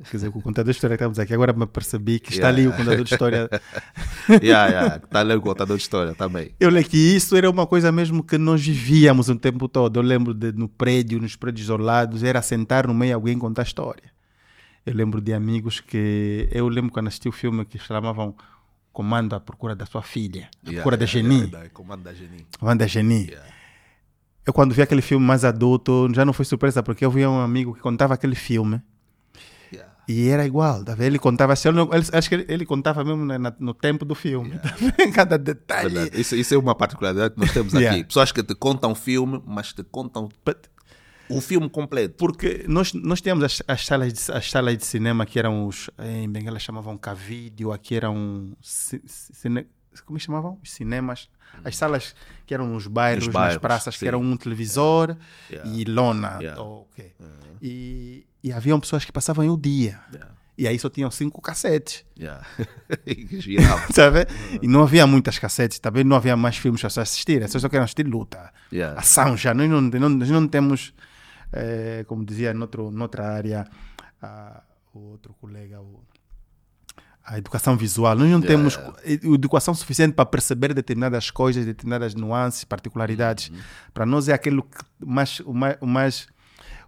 [0.09, 2.61] Quer dizer, o contador de história que estamos aqui, agora me percebi que está Yeah.
[2.61, 3.49] ali o contador de história.
[4.41, 4.99] yeah, yeah.
[4.99, 6.55] Tá ali o contador de história também.
[6.59, 9.97] Eu lembro que isso era uma coisa mesmo que nós vivíamos o tempo todo.
[9.97, 14.03] Eu lembro de no prédio, nos prédios isolados, era sentar no meio alguém contar história.
[14.85, 16.47] Eu lembro de amigos que.
[16.51, 18.33] Eu lembro quando assisti o filme que chamavam
[18.93, 22.03] Comando à Procura da Sua Filha, à Yeah, Procura da yeah, Geni, yeah, da- Comando
[22.03, 22.47] da Geni.
[22.61, 23.33] Wanda Geni.
[24.49, 24.49] Yeah.
[24.49, 27.39] Eu quando vi aquele filme mais adulto, já não foi surpresa, porque eu via um
[27.39, 28.81] amigo que contava aquele filme
[29.71, 29.93] Yeah.
[30.07, 30.83] e era igual.
[30.83, 31.07] Tá vendo?
[31.07, 34.03] Ele contava assim, não- ele- acho que ele, ele contava mesmo na- na- no tempo
[34.05, 34.57] do filme.
[34.63, 35.13] Tá vendo?
[35.13, 36.09] Cada detalhe.
[36.13, 37.83] Isso, isso é uma particularidade que nós temos aqui.
[37.83, 38.03] Yeah.
[38.05, 40.67] Pessoas que te contam filme, mas te contam But-
[41.29, 42.15] o filme completo.
[42.17, 45.87] Porque nós, nós tínhamos as, as, salas de, as salas de cinema que eram os.
[45.99, 48.53] Em Benguela chamavam Cavídeo, aqui eram.
[48.61, 49.67] ci- cine,
[50.03, 50.59] como é que chamavam?
[50.63, 51.29] Os cinemas.
[51.63, 54.07] As salas que eram nos bairros, Nos nas bairros, praças, que sim.
[54.07, 55.15] eram um televisor
[55.49, 55.69] Yeah.
[55.71, 56.37] e lona.
[56.39, 56.61] Yeah.
[56.61, 57.11] Oh, ok.
[57.61, 59.99] e, e haviam pessoas que passavam o dia.
[60.13, 60.31] Yeah.
[60.57, 62.05] E aí só tinham cinco cassetes.
[62.19, 62.45] Yeah.
[63.07, 63.27] E?
[64.61, 67.37] E não havia muitas cassetes, também não havia mais filmes para assistir.
[67.41, 68.51] As pessoas só queriam assistir luta.
[68.71, 68.99] Yeah.
[68.99, 69.53] Ação já.
[69.53, 70.93] Nós não, nós não temos,
[71.53, 73.65] eh, como dizia noutro, noutra área,
[74.21, 74.61] ah,
[74.93, 76.03] o outro colega, o-
[77.29, 78.15] a educação visual.
[78.15, 79.35] Nós não Yeah, temos yeah.
[79.35, 83.49] educação suficiente para perceber determinadas coisas, determinadas nuances, particularidades.
[83.49, 83.57] Uhum.
[83.93, 84.67] Para nós é aquilo
[84.99, 86.27] mais, o mais, o mais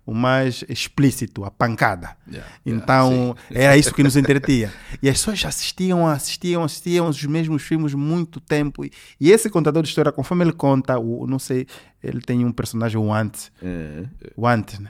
[0.03, 2.17] o mais explícito, a pancada.
[2.27, 3.55] Yeah, yeah, Então, sim.
[3.55, 4.73] era isso que nos entretia.
[5.01, 8.83] E as pessoas assistiam, assistiam, assistiam os mesmos filmes muito tempo.
[8.83, 8.91] E,
[9.31, 11.67] esse contador de história, conforme ele conta, o, não sei,
[12.03, 13.51] ele tem um personagem, o Ant.
[13.61, 14.05] É.
[14.35, 14.89] O Ant, né?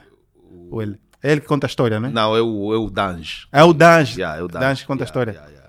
[0.70, 0.98] Ou ele.
[1.22, 2.10] É ele que conta a história, né?
[2.12, 3.46] Não, é o, é o Dange.
[3.52, 4.20] É o Dange.
[4.20, 4.66] Yeah, é o Dange.
[4.66, 5.32] Dange que conta a Yeah, história.
[5.32, 5.62] yeah, yeah.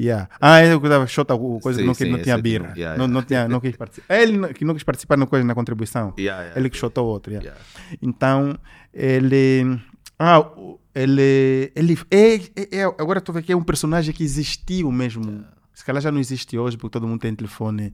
[0.00, 0.28] Yeah.
[0.40, 2.42] Ah, ele que dava shot, o coisa Sim, que não, que sim, não tinha aqui
[2.42, 2.68] birra.
[2.68, 3.14] não- yeah, não, yeah.
[3.14, 4.14] não, tinha, não quis participar.
[4.14, 6.14] É ele que não quis participar na coisa, na contribuição.
[6.54, 7.32] Ele que shotou o outro.
[8.00, 8.56] Então,
[8.94, 9.80] ele.
[10.18, 10.44] Ah,
[10.94, 11.72] ele.
[11.74, 12.40] ele é, é-
[12.80, 15.44] é- agora estou vendo que é um personagem que existiu mesmo.
[15.74, 17.92] Se calhar já não existe hoje, porque todo mundo tem telefone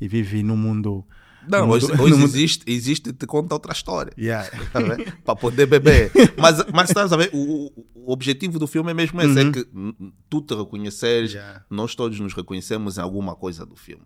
[0.00, 1.04] e vive no mundo.
[1.48, 4.12] Não, no hoje, mundo- hoje existe, existe e te conta outra história.
[4.18, 4.48] Yeah.
[5.24, 6.10] para poder beber.
[6.36, 9.66] Mas, mas estás a ver, o, o- objetivo do filme é mesmo esse: é que
[9.74, 11.64] hum, tu te reconheceres, Yeah.
[11.70, 14.02] nós todos nos reconhecemos em alguma coisa do filme.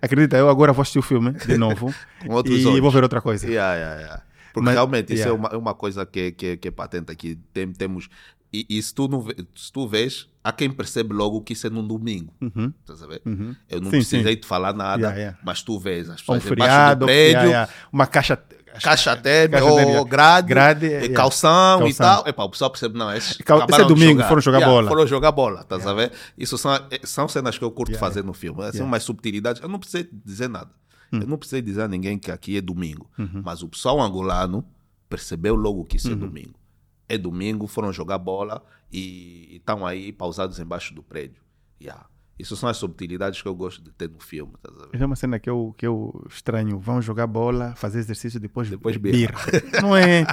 [0.00, 1.92] Acredita, eu agora vou assistir o filme de novo
[2.24, 2.80] e olhos.
[2.80, 3.46] vou ver outra coisa.
[3.46, 4.22] Yeah, yeah, yeah.
[4.52, 7.38] Porque Mas- realmente isso é, uma, é uma coisa que, que, que é patente aqui.
[7.52, 8.08] Tem, temos.
[8.52, 11.70] E, e se, tu não se tu vês, há quem percebe logo que isso é
[11.70, 12.32] num domingo.
[12.40, 12.72] Uhum.
[12.80, 13.20] Estás a ver?
[13.26, 13.54] Uhum.
[13.68, 14.40] Eu não Sim, precisei sim.
[14.40, 15.38] te falar nada, Yeah, yeah.
[15.44, 17.72] mas tu vês as Ou um pessoas debaixo feriado, do prédio, yeah, yeah.
[17.92, 18.36] uma caixa.
[18.82, 20.04] caixa térmica Caixa ou térmica.
[20.04, 21.14] grade, Grade, e yeah.
[21.14, 22.06] calção, e Calção.
[22.22, 22.28] tal.
[22.28, 24.88] Epá, o pessoal percebe, não, esses Cal- esse é domingo, foram jogar Yeah, bola.
[24.88, 26.12] Foram jogar bola, estás a ver?
[26.38, 28.58] Isso são, é- são cenas que eu curto Yeah, fazer no filme.
[28.62, 28.84] São Yeah.
[28.86, 29.60] umas subtilidades.
[29.62, 30.70] Eu não precisei dizer nada.
[31.12, 31.20] Hum.
[31.20, 33.10] Eu não precisei dizer a ninguém que aqui é domingo.
[33.18, 33.42] Uhum.
[33.44, 34.64] Mas o pessoal angolano
[35.08, 36.57] percebeu logo que isso é domingo.
[37.08, 41.42] É domingo, foram jogar bola e estão aí pausados embaixo do prédio.
[41.80, 42.06] Yeah.
[42.38, 45.02] Isso são as subtilidades que eu gosto de ter no filme, ver?
[45.02, 46.78] É uma cena que eu, que eu estranho.
[46.78, 49.34] Vão jogar bola, fazer exercício depois, Depois birra.
[49.82, 50.24] Não é,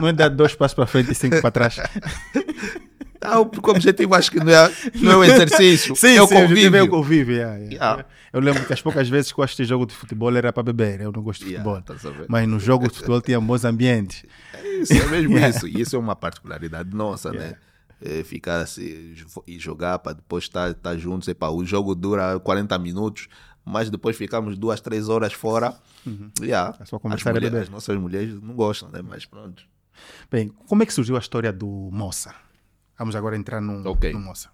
[0.00, 1.76] não é dar dois passos para frente e cinco para trás.
[3.30, 6.48] Não, porque o objetivo acho que não é, não é o exercício, é o objetivo
[6.48, 6.76] convívio.
[6.76, 7.34] é o convívio.
[7.36, 7.74] yeah, yeah.
[7.74, 8.04] Yeah.
[8.32, 11.00] Eu lembro que as poucas vezes que eu assisti jogo de futebol era para beber.
[11.00, 11.82] Eu não gosto de futebol.
[12.12, 12.26] ver?
[12.28, 14.24] Mas no jogo de futebol tinha bons ambientes.
[14.80, 15.66] Isso, é mesmo isso.
[15.66, 17.56] E isso é uma particularidade nossa, né?
[17.98, 19.14] É, ficar assim
[19.46, 21.28] e jogar para depois estar, estar juntos.
[21.28, 23.26] Epa, o jogo dura 40 minutos,
[23.64, 25.74] mas depois ficamos duas, três horas fora.
[26.38, 26.76] Yeah.
[26.78, 27.62] É só as, e mulheres, beber.
[27.62, 29.00] as nossas mulheres não gostam, né?
[29.02, 29.64] Mas pronto.
[30.30, 32.34] Bem, como é que surgiu a história do Moça?
[32.98, 34.12] Vamos agora entrar no, Ok.
[34.12, 34.48] no Moça.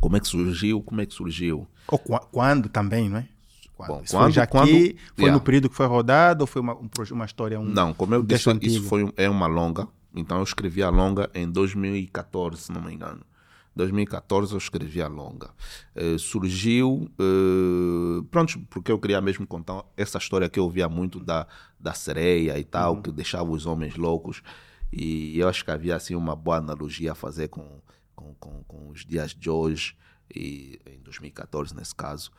[0.00, 0.82] Como é que surgiu?
[0.82, 1.66] Como é que surgiu?
[1.88, 3.28] Ou qua- quando também, não é?
[3.76, 3.88] Quando?
[3.88, 4.96] Bom, Isso foi quando- já quando- aqui?
[5.16, 5.32] Foi Yeah.
[5.38, 7.58] no período que foi rodado ou foi uma, um uma história?
[7.58, 9.88] Um, Não, como eu um disse, isso foi é uma longa.
[10.14, 13.20] Então eu escrevi a longa em 2014, se não me engano.
[13.74, 15.50] 2014 eu escrevi a longa.
[15.96, 21.18] Eh, surgiu, eh, pronto, porque eu queria mesmo contar essa história que eu ouvia muito
[21.18, 21.46] da,
[21.80, 24.42] da sereia e tal, que deixava os homens loucos.
[24.92, 27.80] E eu acho que havia assim uma boa analogia a fazer com,
[28.14, 29.96] com, com, com os dias de hoje,
[30.34, 32.30] e, em 2014 nesse caso,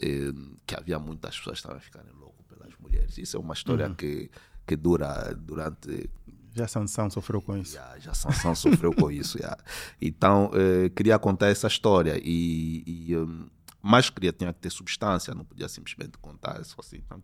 [0.00, 0.32] eh,
[0.66, 3.18] que havia muitas pessoas que estavam ficando loucas pelas mulheres.
[3.18, 4.30] Isso é uma história que,
[4.66, 6.08] que dura durante
[6.54, 7.74] Já Sansão sofreu com isso.
[7.74, 9.38] já, já Sansão sofreu com isso.
[9.38, 9.56] já.
[10.00, 12.20] Então, eh, queria contar essa história.
[12.22, 13.48] E, e, hum,
[13.80, 16.62] mas queria, tinha que ter substância, não podia simplesmente contar.
[16.64, 16.98] Só assim.
[17.04, 17.22] Então,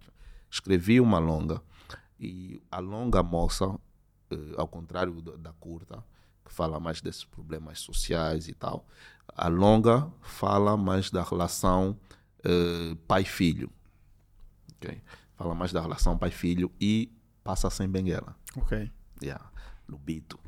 [0.50, 1.62] escrevi uma longa.
[2.18, 3.78] E a longa moça,
[4.30, 6.04] eh, ao contrário da, curta,
[6.44, 8.86] que fala mais desses problemas sociais e tal,
[9.28, 11.96] a longa fala mais da relação
[12.44, 13.70] eh, pai-filho.
[14.76, 15.02] ok?
[15.36, 17.12] Fala mais da relação pai-filho e
[17.44, 18.90] passa sem Benguela Ok.
[19.22, 19.50] yeah,
[19.88, 20.38] Lubito.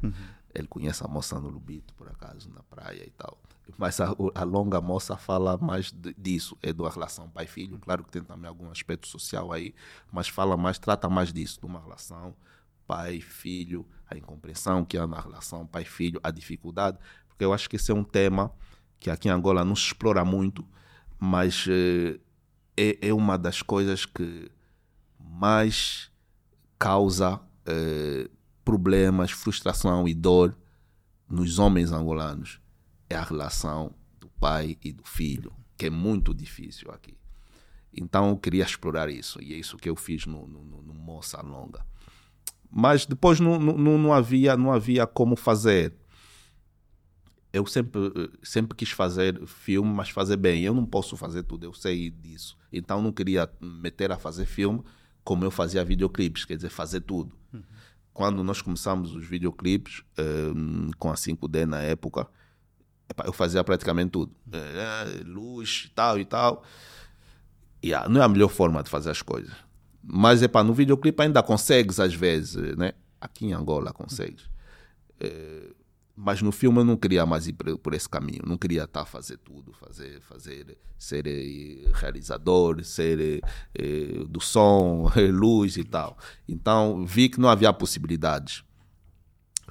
[0.52, 3.38] Ele conhece a moça no Lubito, por acaso, na praia e tal.
[3.78, 7.78] Mas a, a longa moça fala mais de, disso, é da relação pai-filho.
[7.78, 9.72] Claro que tem também algum aspecto social aí,
[10.10, 12.34] mas fala mais, trata mais disso, de uma relação
[12.90, 16.98] pai-filho, a incompreensão que há na relação pai-filho, a dificuldade.
[17.28, 18.52] Porque eu acho que esse é um tema
[18.98, 20.66] que aqui em Angola não se explora muito,
[21.16, 22.18] mas eh,
[22.76, 24.50] é, é uma das coisas que
[25.20, 26.10] mais
[26.76, 28.28] causa eh,
[28.64, 30.56] problemas, frustração e dor
[31.28, 32.60] nos homens angolanos
[33.08, 37.16] é a relação do pai e do filho, que é muito difícil aqui.
[37.92, 41.40] Então eu queria explorar isso, e é isso que eu fiz no, no, no Moça
[41.40, 41.86] Longa.
[42.70, 45.92] Mas depois não, não, não, havia, não havia como fazer.
[47.52, 48.00] Eu sempre,
[48.42, 50.62] sempre quis fazer filme, mas fazer bem.
[50.62, 52.56] Eu não posso fazer tudo, eu sei disso.
[52.72, 54.82] Então não queria meter a fazer filme
[55.24, 57.32] como eu fazia videoclipes, quer dizer, fazer tudo.
[57.52, 57.62] Uhum.
[58.12, 62.26] Quando nós começamos os videoclipes, um, com a 5D na época,
[63.24, 64.34] eu fazia praticamente tudo.
[64.52, 66.64] É, luz e tal e tal.
[67.84, 69.54] Yeah, não é a melhor forma de fazer as coisas.
[70.02, 72.92] Mas epa, no videoclipe ainda consegues às vezes, né?
[73.20, 74.48] Aqui em Angola consegues.
[75.18, 75.72] É,
[76.16, 78.42] mas no filme eu não queria mais ir por, esse caminho.
[78.46, 83.42] Não queria estar a fazer tudo, fazer, fazer, ser eh, realizador, ser
[83.74, 86.18] eh, do som, luz e tal.
[86.48, 88.64] Então vi que não havia possibilidades.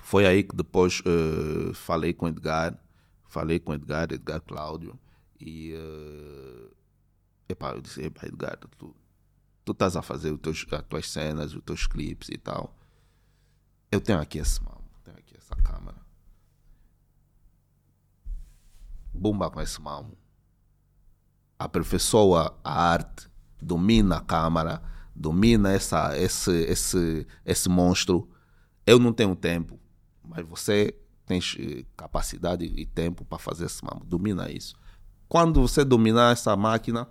[0.02, 2.80] Foi aí que depois uh, falei com Edgar
[3.30, 5.00] Falei com Edgar, Edgar Cláudio,
[5.39, 6.72] e uh,
[7.48, 8.96] epá, eu disse, epá, Edgar, tu,
[9.70, 12.76] tu estás a fazer os teus, as tuas cenas, os teus clipes e tal.
[13.92, 15.98] Eu tenho aqui esse mamo, tenho aqui essa câmera.
[19.14, 20.18] Bomba com esse mamo.
[21.58, 23.30] Aperfeiçoa a arte,
[23.62, 24.82] domina a câmera,
[25.16, 28.28] domina essa, esse, esse, esse monstro.
[28.88, 29.80] Eu não tenho tempo,
[30.24, 34.04] mas você tens eh, capacidade e tempo para fazer esse mambo.
[34.04, 34.74] Domina isso.
[35.28, 37.08] Quando você dominar essa máquina,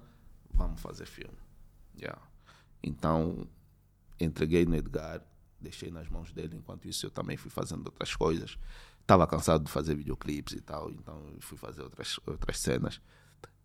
[0.53, 1.39] vamos fazer filme.
[2.01, 2.28] Yeah.
[2.83, 3.47] Então,
[4.21, 5.23] entreguei no Edgar,
[5.61, 6.57] deixei nas mãos dele.
[6.57, 8.59] Enquanto isso, eu também fui fazendo outras coisas.
[9.01, 13.01] Estava cansado de fazer videoclipes e tal, então fui fazer outras, outras cenas.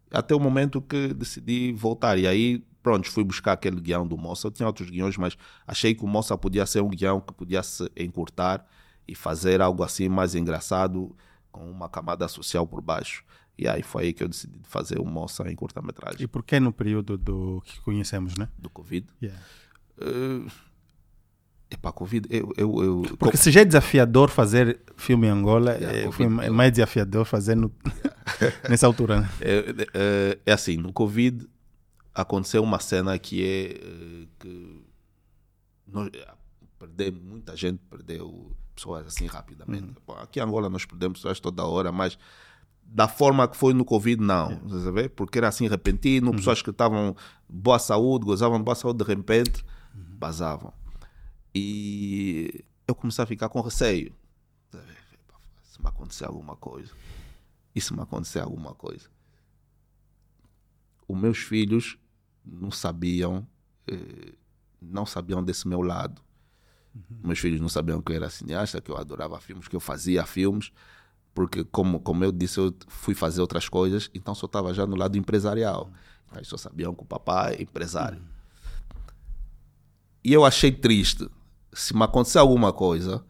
[0.09, 2.17] Até o momento que decidi voltar.
[2.17, 4.47] E aí, pronto, fui buscar aquele guião do Moça.
[4.47, 7.63] Eu tinha outros guiões, mas achei que o Moça podia ser um guião que podia
[7.63, 8.65] se encurtar
[9.07, 11.15] e fazer algo assim mais engraçado
[11.51, 13.23] com uma camada social por baixo.
[13.57, 16.23] E aí foi aí que eu decidi fazer o Moça em curta-metragem.
[16.23, 18.49] E por que no período do que conhecemos, né?
[18.57, 19.07] Do Covid?
[19.21, 19.41] Yeah.
[19.97, 20.51] Uh,
[21.73, 23.17] Epá, Covid, eu, eu, eu...
[23.17, 27.25] Porque se já é desafiador fazer filme em Angola, yeah, é, COVID, é mais desafiador
[27.25, 27.71] fazer no...
[28.69, 29.21] nessa altura.
[29.21, 29.29] Né?
[29.41, 31.47] É, é, é, assim, no Covid
[32.13, 34.83] aconteceu uma cena que é eh, que
[35.87, 36.11] nós,
[36.77, 39.93] perder, muita gente perdeu pessoas assim rapidamente.
[40.07, 40.15] Uhum.
[40.17, 42.17] Aqui em Angola nós perdemos pessoas toda hora, mas
[42.85, 44.51] da forma que foi no Covid, não.
[44.51, 45.07] É.
[45.09, 46.35] Porque era assim repentino, uhum.
[46.35, 47.15] pessoas que estavam
[47.49, 49.65] boa saúde, gozavam de boa saúde, de repente
[49.95, 50.17] uhum.
[50.19, 50.73] vazavam.
[51.55, 54.13] E eu comecei a ficar com receio.
[55.63, 56.91] Se me acontecer alguma coisa.
[57.75, 59.09] E se me acontecer alguma coisa?
[61.07, 61.97] Os meus filhos
[62.45, 63.47] não sabiam,
[63.87, 64.33] eh,
[64.81, 66.21] não sabiam desse meu lado.
[66.93, 67.01] Uhum.
[67.23, 70.25] Meus filhos não sabiam que eu era cineasta, que eu adorava filmes, que eu fazia
[70.25, 70.71] filmes,
[71.33, 74.95] porque, como, como eu disse, eu fui fazer outras coisas, então só estava já no
[74.95, 75.91] lado empresarial.
[76.25, 78.19] Então, eles só sabiam que o papai é empresário.
[78.19, 78.25] Uhum.
[80.23, 81.29] E eu achei triste
[81.73, 83.23] se me acontecer alguma coisa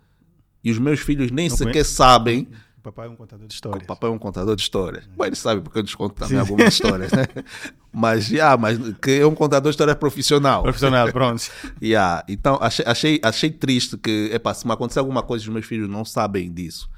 [0.64, 2.48] e os meus filhos nem não sequer sabem
[2.84, 3.84] papai é um contador de histórias.
[3.84, 5.08] O papai é um contador de histórias.
[5.16, 6.40] Bom, ele sabe porque eu desconto também Sim.
[6.40, 7.26] algumas histórias, né?
[7.96, 10.64] Mas, yeah, mas que é um contador de histórias profissional.
[10.64, 11.44] Profissional, pronto.
[11.80, 12.26] yeah.
[12.28, 15.88] Então, achei, achei, achei triste que, epa, se me acontecer alguma coisa, os meus filhos
[15.88, 16.90] não sabem disso.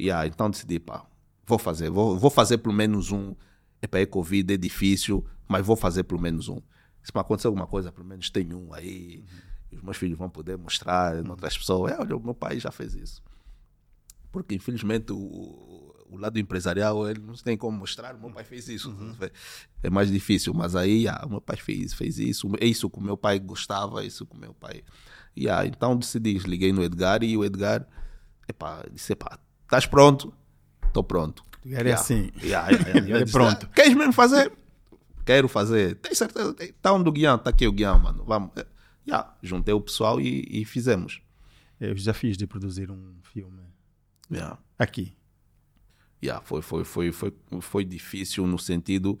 [0.00, 1.06] Yeah, então decidi, pá,
[1.46, 1.90] vou fazer.
[1.90, 3.34] Vou, vou fazer pelo menos um.
[3.80, 6.60] Epa, é Covid, é difícil, mas vou fazer pelo menos um.
[7.02, 9.22] Se me acontecer alguma coisa, pelo menos tem um aí.
[9.72, 9.78] Uhum.
[9.78, 11.92] Os meus filhos vão poder mostrar em outras pessoas.
[11.92, 13.22] É, olha, o meu pai já fez isso
[14.34, 18.16] porque infelizmente o, o lado empresarial ele não tem como mostrar.
[18.16, 19.14] O meu pai fez isso, uhum.
[19.80, 20.52] é mais difícil.
[20.52, 23.38] Mas aí, ah, o meu pai fez, fez isso, é isso que o meu pai
[23.38, 24.82] gostava, é isso que o meu pai.
[25.38, 27.86] Yeah, então decidi, liguei no Edgar e o Edgar
[28.48, 29.38] epá, disse: epá,
[29.74, 30.32] estás pronto?
[30.86, 31.44] Estou pronto.
[31.66, 32.30] É assim.
[32.42, 33.66] Yeah, yeah, é pronto.
[33.66, 34.52] Ah, queres mesmo fazer?
[35.24, 35.96] Quero fazer.
[35.96, 36.54] Tem certeza?
[36.60, 37.36] Está onde o guião?
[37.36, 38.24] Está aqui o guião, mano.
[38.24, 38.52] Vamos.
[39.06, 41.22] Yeah, juntei o pessoal e, e fizemos.
[41.80, 43.62] É os desafios de produzir um filme.
[44.78, 45.16] Aqui.
[46.22, 49.18] Yeah, foi, foi, foi, foi, foi difícil no sentido.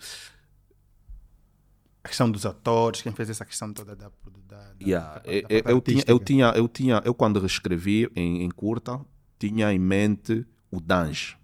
[2.02, 4.10] A questão dos atores, quem fez essa questão toda da.
[4.46, 5.14] da, yeah.
[5.14, 9.00] da, da eu, eu, tinha, eu, tinha, eu tinha, eu quando reescrevi em, em curta,
[9.48, 11.36] tinha em mente o Dange.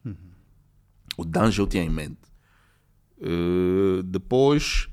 [1.16, 2.18] O Dange eu tinha em mente.
[3.18, 4.88] Uh, depois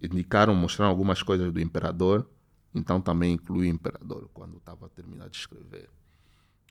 [0.00, 2.26] indicaram, mostraram algumas coisas do Imperador,
[2.74, 5.90] então também incluí o Imperador quando estava a terminar de escrever.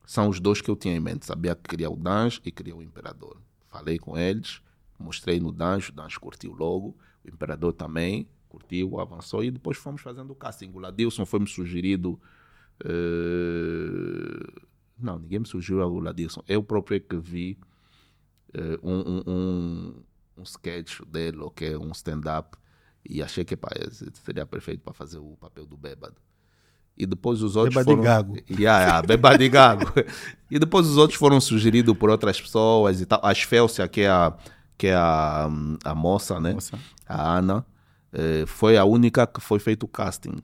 [0.05, 1.27] São os dois que eu tinha em mente.
[1.27, 3.37] Sabia que queria o Dange e queria o Imperador.
[3.67, 4.59] Falei com eles,
[4.97, 10.01] mostrei no Dange, o Dange curtiu logo, o Imperador também curtiu, avançou e depois fomos
[10.01, 10.71] fazendo o casting.
[10.73, 12.19] O Ladilson foi-me sugerido.
[12.83, 14.67] Uh,
[15.01, 16.43] não, ninguém me sugeriu o Ladilson.
[16.47, 17.57] Eu próprio é que vi
[18.55, 20.03] uh, um, um, um,
[20.37, 22.57] um sketch dele, ou que é um stand-up,
[23.07, 23.69] e achei que pá,
[24.23, 26.15] seria perfeito para fazer o papel do bêbado.
[26.97, 28.01] E depois os outros Beba foram...
[28.01, 28.35] de gago.
[28.59, 29.85] Yeah, yeah, beba de gago.
[30.51, 33.21] e depois os outros foram sugeridos por outras pessoas e tal.
[33.23, 34.35] A Esfélcia, que é a,
[34.77, 35.49] que é a,
[35.85, 36.53] a moça, né?
[36.53, 36.77] Moça.
[37.07, 37.65] A Ana,
[38.11, 40.41] eh, foi a única que foi feito o casting.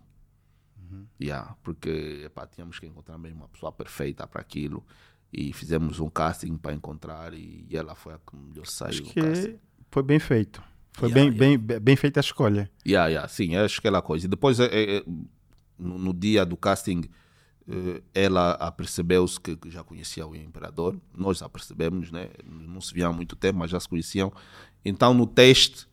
[1.21, 4.85] Yeah, porque epá, tínhamos que encontrar mesmo uma pessoa perfeita para aquilo.
[5.31, 9.59] E fizemos um casting para encontrar e ela foi a que melhor saiu que
[9.95, 10.61] foi bem feito.
[10.91, 12.69] Foi Yeah, bem, bem, bem feita a escolha.
[12.85, 14.25] Yeah, yeah, sim, acho que aquela coisa.
[14.25, 15.03] E depois, eh, eh,
[15.77, 17.03] no, no dia do casting,
[17.65, 20.99] eh, ela apercebeu-se que, que já conhecia o Imperador.
[21.13, 22.29] Nós apercebemos, né?
[22.45, 24.33] Não se viam há muito tempo, mas já se conheciam.
[24.83, 25.87] Então, no teste,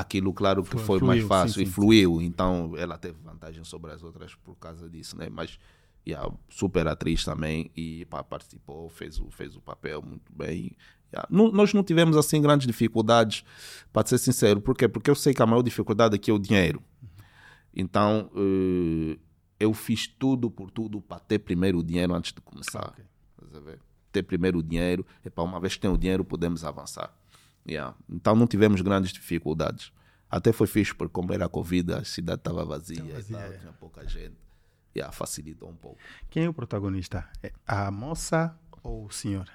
[0.00, 1.72] aquilo, claro que Foi- foi, mais fluiu, fácil sim, e sim.
[1.72, 2.20] fluiu.
[2.22, 5.28] Então, ela teve vantagem sobre as outras por causa disso, né?
[5.30, 5.58] Mas,
[6.06, 10.76] yeah, super atriz também e pá, participou, fez o, fez o papel muito bem.
[11.12, 11.28] Yeah.
[11.30, 13.44] Não- nós não tivemos, assim, grandes dificuldades,
[13.92, 14.60] para ser sincero.
[14.60, 14.86] Por quê?
[14.88, 16.82] Porque eu sei que a maior dificuldade aqui é o dinheiro.
[17.74, 19.18] Então, eh,
[19.58, 22.88] eu fiz tudo por tudo para ter primeiro o dinheiro antes de começar.
[22.88, 23.04] Ok.
[23.42, 23.80] Estás a ver?
[24.12, 27.14] Ter primeiro o dinheiro, e para uma vez que tem o dinheiro, podemos avançar.
[27.68, 27.94] Yeah.
[28.08, 29.92] Então, não tivemos grandes dificuldades.
[30.30, 33.58] Até foi fixe, porque como era Covid, a cidade estava vazia, e vazia, tal, é.
[33.58, 34.36] tinha pouca gente.
[34.96, 35.98] Yeah, facilitou um pouco.
[36.28, 37.28] Quem é o protagonista?
[37.42, 39.48] É a moça ou o senhor?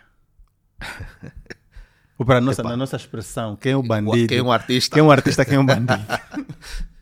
[2.17, 4.27] ou para a nossa, na nossa expressão, quem é o bandido?
[4.27, 4.93] Quem é um artista?
[4.93, 6.05] Quem é o artista, quem é o bandido?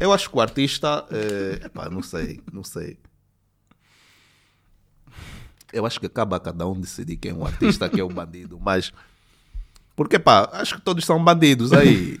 [0.00, 1.04] Eu acho que o artista.
[1.10, 2.98] eh, epá, não sei, não sei.
[5.72, 8.08] Eu acho que cabe a cada um decidir quem é um artista, quem é um
[8.08, 8.58] bandido.
[8.60, 8.92] Mas.
[9.98, 12.20] Porque, pá, acho que todos são bandidos aí.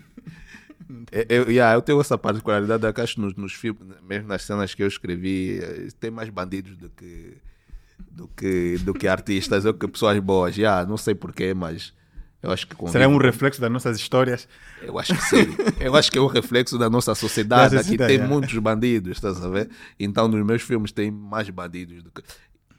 [1.12, 4.42] Eu, eu, yeah, eu tenho essa particularidade, eu acho que nos, nos filmes, mesmo nas
[4.42, 7.36] cenas que eu escrevi, eh, tem mais bandidos do que,
[8.10, 10.56] do que, do que artistas, ou que pessoas boas.
[10.56, 11.94] Yeah, não sei porquê, mas
[12.42, 14.48] eu acho que Será convivo- um reflexo das nossas histórias?
[14.82, 15.56] eu acho que sim.
[15.78, 17.76] Eu acho que é um reflexo da nossa sociedade.
[17.76, 18.26] Da sociedade, tem é.
[18.26, 19.70] muitos bandidos, estás a ver?
[20.00, 22.24] Então, nos meus filmes tem mais bandidos do que.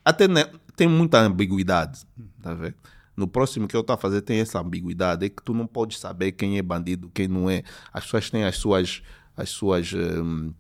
[0.04, 0.46] Até né,
[0.76, 2.02] tem muita ambiguidade,
[2.44, 2.76] tá a ver?
[3.20, 6.00] No próximo que eu estou a fazer tem essa ambiguidade, é que tu não podes
[6.00, 7.64] saber quem é bandido, quem não é.
[7.92, 9.04] As pessoas têm as suas,
[9.36, 10.54] as suas, hum,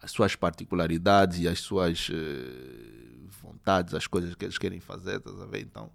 [0.00, 5.38] as suas particularidades e as suas eh, vontades, as coisas que eles querem fazer, estás
[5.38, 5.60] a ver?
[5.60, 5.90] Então,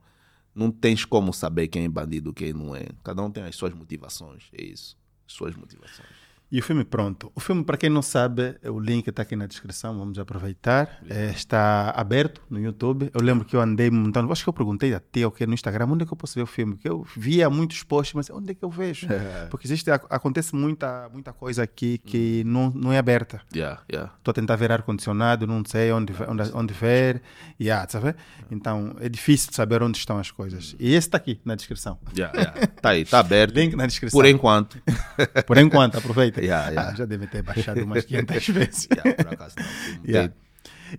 [0.54, 2.86] não tens como saber quem é bandido, quem não é.
[3.04, 4.96] Cada um tem as suas motivações, é isso.
[5.26, 6.31] As suas motivações.
[6.52, 7.32] E o filme pronto.
[7.34, 11.00] O filme, para quem não sabe, o link está aqui na descrição, vamos aproveitar.
[11.10, 13.10] É, está aberto no YouTube.
[13.14, 15.86] Eu lembro que eu andei montando, acho que eu perguntei até o que no Instagram,
[15.88, 16.74] onde é que eu posso ver o filme?
[16.74, 19.08] Porque eu via muitos posts, mas onde é que eu vejo?
[19.50, 23.42] Porque existe, ac- acontece muita, muita coisa aqui que não, não é aberta.
[23.56, 24.14] Yeah, yeah.
[24.18, 27.22] Estou a tentar ver ar-condicionado, não sei onde, onde, onde ver.
[27.60, 28.14] Yeah, sabe?
[28.52, 30.76] Então é difícil saber onde estão as coisas.
[30.80, 31.98] E esse está aqui na descrição.
[32.16, 32.68] Yeah, yeah.
[32.82, 33.56] Tá aí, tá aberto.
[33.56, 34.18] Link na descrição.
[34.20, 34.82] Por enquanto.
[35.46, 36.42] Por enquanto, aproveita.
[36.42, 36.92] Yeah, yeah.
[36.92, 38.88] Ah, já deve ter baixado umas 500 vezes.
[38.92, 40.06] Yeah, por acaso não.
[40.06, 40.34] Yeah.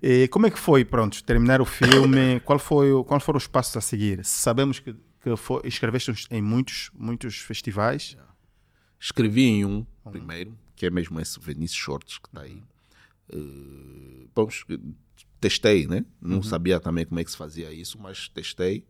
[0.02, 2.40] E como é que foi, pronto, terminar o filme?
[2.40, 4.24] Qual foi, o- quais foram os passos a seguir?
[4.24, 8.16] Sabemos que, que foi, escreveste em muitos, muitos festivais.
[9.00, 12.62] Escrevi em um primeiro, que é mesmo esse Venice Shorts que está aí.
[13.32, 14.48] Eh, bom,
[15.40, 16.04] testei, né?
[16.20, 18.84] Não sabia também como é que se fazia isso, mas testei.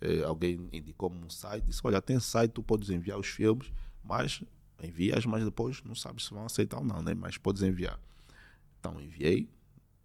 [0.00, 3.72] Eh, alguém indicou-me um site, disse: Olha, tem site, tu podes enviar os filmes,
[4.02, 4.42] mas
[4.82, 7.14] envias, mas depois não sabes se vão aceitar ou não, né?
[7.14, 7.98] Mas podes enviar.
[8.80, 9.48] Então enviei.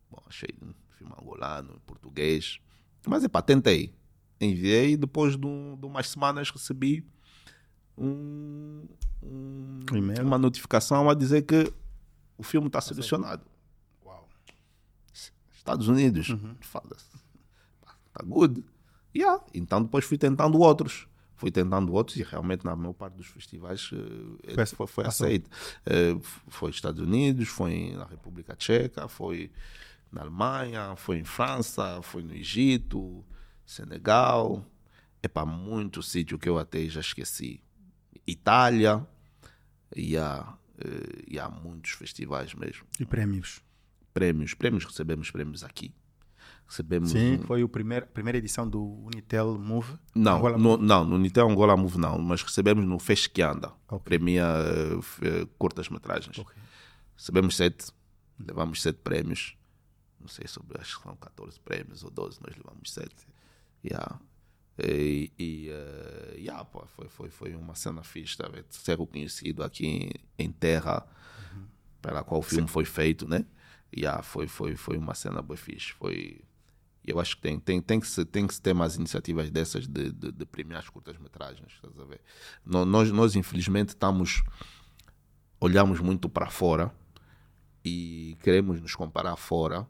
[0.09, 2.59] Bom, achei um filme angolano, em português.
[3.07, 3.93] Mas é pá, tentei.
[4.39, 7.05] Enviei e depois de, um- de umas semanas recebi
[7.97, 8.87] um,
[9.21, 9.79] um-
[10.25, 11.71] uma notificação a dizer que
[12.37, 13.43] o filme está selecionado.
[14.05, 14.27] Uau.
[15.53, 16.27] Estados Unidos.
[16.61, 17.09] Foda-se.
[18.13, 18.63] Tá good.
[19.15, 19.43] Yeah.
[19.53, 21.07] Então depois fui tentando outros.
[21.35, 25.25] Fui tentando outros e realmente na maior parte dos festivais eh, Foi- foi, foi, passou.
[25.27, 25.49] aceito.
[25.85, 29.49] F- foi Estados Unidos, foi na República Tcheca, foi
[30.11, 33.23] na Alemanha, foi em França, foi no Egito,
[33.65, 34.65] Senegal.
[35.23, 37.63] É para muito sítio que eu até já esqueci.
[38.27, 39.07] Itália.
[39.95, 43.61] E há, eh, e há muitos festivais mesmo E prêmios.
[44.13, 44.53] prêmios.
[44.53, 45.93] Prêmios, recebemos prêmios aqui.
[46.69, 49.97] Recebemos Sim, um- foi a primeira, primeira edição do Unitel Move.
[50.13, 53.73] Não, Angola no, não, no Nitel Angola Move não, mas recebemos no Fez que Anda,
[53.89, 53.99] Ok.
[54.05, 56.37] premia eh, f- eh, curtas-metragens.
[56.37, 56.53] Ok.
[57.17, 57.87] Recebemos sete,
[58.37, 59.57] levamos sete prémios.
[60.21, 63.25] Não sei sobre, acho que são 14 prémios ou 12, nós levamos sete.
[63.83, 64.19] Yeah.
[64.77, 70.11] E, e eh, yeah, pô, foi, foi, foi uma cena fixe, tá, ser reconhecido aqui
[70.37, 71.03] em, terra
[72.01, 73.43] pela qual o filme foi feito, né?
[73.97, 75.93] Yeah, foi, foi, foi uma cena boa fixe.
[75.93, 76.41] Foi,
[77.09, 79.87] eu acho que tem, tem, tem, que se, tem que se ter mais iniciativas dessas
[79.87, 81.73] de, de, de premiar as curtas-metragens.
[81.73, 82.21] estás a ver?
[82.65, 84.43] Nós, nós, infelizmente, estamos.
[85.59, 86.93] Olhamos muito para fora
[87.83, 89.87] e queremos nos comparar fora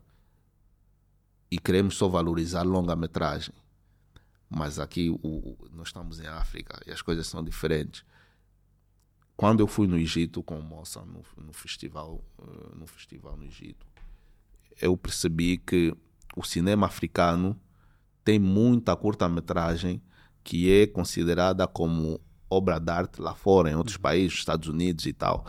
[1.51, 3.53] e queremos só valorizar longa-metragem.
[4.49, 8.03] Mas aqui o- nós estamos em África e as coisas são diferentes.
[9.37, 13.45] Quando eu fui no Egito com o Moça no, no festival, eh, no festival no
[13.45, 13.85] Egito,
[14.81, 15.95] eu percebi que
[16.39, 17.59] o cinema africano
[18.23, 20.01] tem muita curta-metragem
[20.43, 22.19] que é considerada como
[22.49, 25.45] obra de arte lá fora, em outros países, Estados Unidos e tal.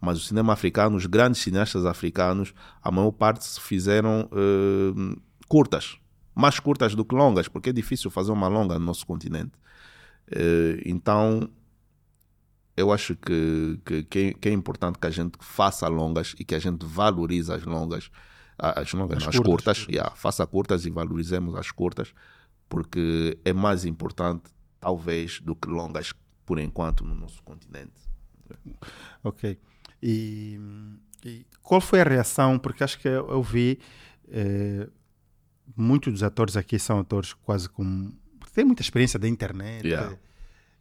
[0.00, 5.16] Mas o cinema africano, os grandes cineastas africanos, a maior parte se fizeram eh,
[5.48, 5.96] curtas,
[6.34, 9.52] mais curtas do que longas, porque é difícil fazer uma longa no nosso continente.
[10.30, 11.48] Eh, então,
[12.76, 16.44] eu acho que, que, que é- que é importante que a gente faça longas e
[16.44, 18.10] que a gente valorize as longas,
[18.58, 19.44] as longas, As curtas.
[19.78, 22.14] curtas, yeah, faça curtas e valorizemos as curtas,
[22.68, 24.44] porque é mais importante,
[24.80, 26.12] talvez, do que longas,
[26.46, 27.92] por enquanto, no nosso continente.
[29.22, 29.58] Ok.
[30.02, 30.58] E,
[31.24, 32.58] e qual foi a reação?
[32.58, 33.78] Porque acho que eu, eu vi
[34.28, 34.88] eh,
[35.76, 38.12] muitos dos atores aqui são atores quase com.
[38.52, 39.86] têm muita experiência da internet.
[39.86, 40.16] Yeah.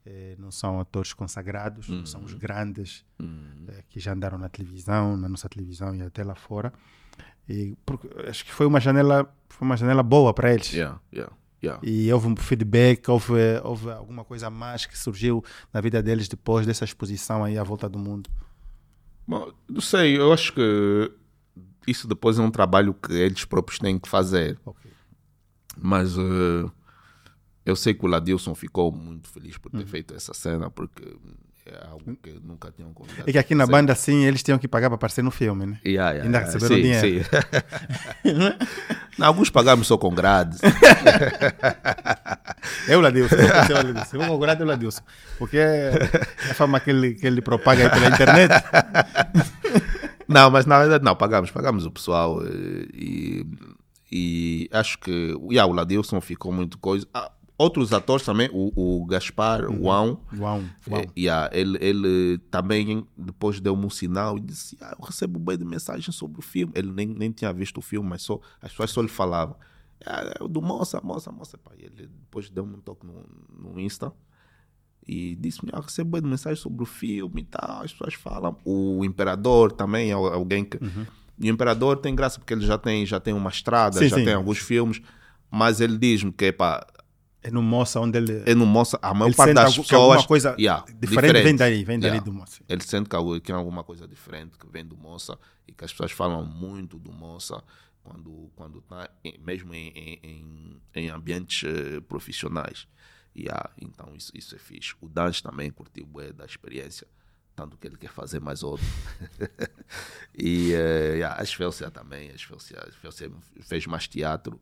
[0.05, 2.26] eh, não são atores consagrados, não são Uhum.
[2.26, 6.36] os grandes Hum, eh, que já andaram na televisão, na nossa televisão e até lá
[6.36, 6.74] fora.
[7.48, 10.72] E porque, acho que foi uma janela, foi uma janela boa para eles.
[10.74, 11.34] yeah, yeah,
[11.64, 11.80] yeah.
[11.84, 13.34] E houve um feedback, houve,
[13.64, 17.64] houve alguma coisa a mais que surgiu na vida deles depois dessa exposição aí à
[17.64, 18.30] volta do mundo.
[19.28, 21.12] Bom, não sei, eu acho que
[21.88, 24.58] isso depois é um trabalho que eles próprios têm que fazer.
[24.66, 24.89] Ok.
[25.78, 26.70] Mas eh,
[27.66, 29.88] eu sei que o Ladilson ficou muito feliz por ter Uhum.
[29.88, 31.04] feito essa cena, porque
[31.66, 33.30] é algo que nunca tinham convidado.
[33.30, 35.80] É que aqui na banda, sim, eles tinham que pagar para aparecer no filme, né?
[35.86, 37.26] Yeah, yeah, ainda yeah, receberam sim, dinheiro.
[37.26, 37.30] sim.
[39.18, 40.59] Não, alguns pagamos só com grades.
[42.88, 44.16] É Ladilson, eu vou conhecer o Ladilson.
[44.16, 45.01] Eu vou procurar o Ladilson.
[45.38, 45.91] Porque é
[46.49, 48.51] a fama que ele, que ele propaga aí pela internet.
[50.28, 53.45] Não, mas na verdade não, pagamos, pagamos o pessoal eh, e,
[54.09, 57.05] e acho que yeah, o Ladilson ficou muito coisa.
[57.14, 57.30] Ah,
[57.64, 61.01] outros atores também, o, o Gaspar, o João, Uau, uau.
[61.01, 65.57] Eh, yeah, ele, ele também depois deu-me um sinal e disse: ah, Eu recebo bem
[65.57, 66.72] de mensagem sobre o filme.
[66.76, 69.55] Ele nem, nem tinha visto o filme, mas só, as pessoas só lhe falavam:
[70.05, 71.57] ah, é o do moça, moça, moça.
[71.57, 71.72] Pá.
[71.78, 73.26] Ele depois deu-me um toque no,
[73.57, 74.11] no Insta
[75.07, 77.82] e disse-me: ah, recebo bem de mensagem sobre o filme e tal.
[77.82, 78.57] As pessoas falam.
[78.64, 80.78] O Imperador também é alguém que.
[81.39, 84.18] E o Imperador tem graça porque ele já tem, já tem uma estrada, Sim, já
[84.18, 84.24] sim.
[84.24, 85.01] tem alguns filmes,
[85.49, 86.86] mas ele diz-me que pá,
[87.44, 88.41] É no Moça onde ele.
[88.46, 90.26] é no moça, a maior parte das algo- que alguma pessoas.
[90.28, 92.26] coisa Yeah, diferente, vem daí, vem dali Yeah.
[92.26, 92.64] do Moça.
[92.70, 95.38] Ele sente que, que é alguma coisa diferente que vem do moça
[95.68, 97.62] e que as pessoas falam muito do moça
[98.02, 99.89] quando quando tá em- mesmo em,
[100.24, 102.88] em, em- ambientes eh, profissionais.
[103.36, 104.94] Yeah, então isso, isso é fixe.
[105.02, 107.08] O Dante também curtiu bué da experiência,
[107.56, 108.86] tanto que ele quer fazer mais outro.
[110.38, 113.32] e eh, yeah, a Esfélcia também, a Esfélcia, a Esfélcia
[113.62, 114.60] fez mais teatro.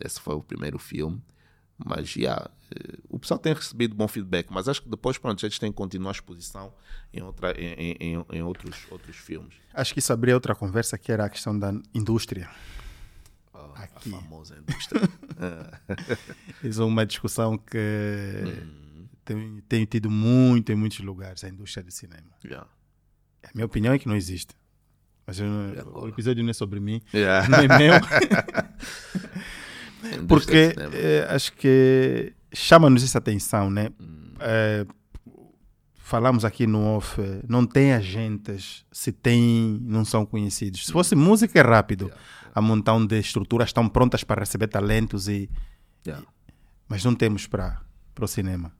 [0.00, 1.22] Esse foi o primeiro filme.
[1.76, 5.58] Mas, yeah, eh, o pessoal tem recebido bom feedback, mas acho que depois, pronto, eles
[5.58, 6.72] têm que continuar a exposição
[7.12, 9.54] em, outra, em, em, em- outros, outros filmes.
[9.72, 12.48] Acho que isso abria outra conversa que era a questão da indústria.
[13.52, 14.14] Ah, Aqui.
[14.14, 15.00] A famosa indústria.
[16.62, 17.76] Isso é uma discussão que
[18.44, 22.30] Hum, tem, tem tido muito em muitos lugares, a indústria do cinema.
[22.44, 22.68] yeah.
[23.42, 24.54] A minha opinião é que não existe.
[25.26, 25.46] Mas eu
[25.94, 27.48] o episódio não é sobre mim, Yeah.
[27.48, 27.94] não é meu.
[30.28, 30.94] Porque cinema.
[30.94, 33.90] eh, acho que chama-nos essa atenção, né?
[34.00, 34.84] Hum, Eh,
[35.96, 40.86] falamos aqui no off, eh, não tem agentes, se tem, não são conhecidos.
[40.86, 42.06] Se fosse música, é rápido.
[42.06, 42.22] Yeah,
[42.54, 45.48] A montão de estruturas estão prontas para receber talentos, e,
[46.06, 46.24] yeah.
[46.88, 47.80] mas não temos para
[48.20, 48.72] o cinema.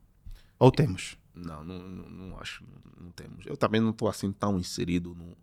[0.59, 1.17] Ou temos?
[1.33, 2.63] Não, não, não, acho,
[3.01, 3.45] não, temos.
[3.45, 5.35] Eu também não estou assim tão inserido no.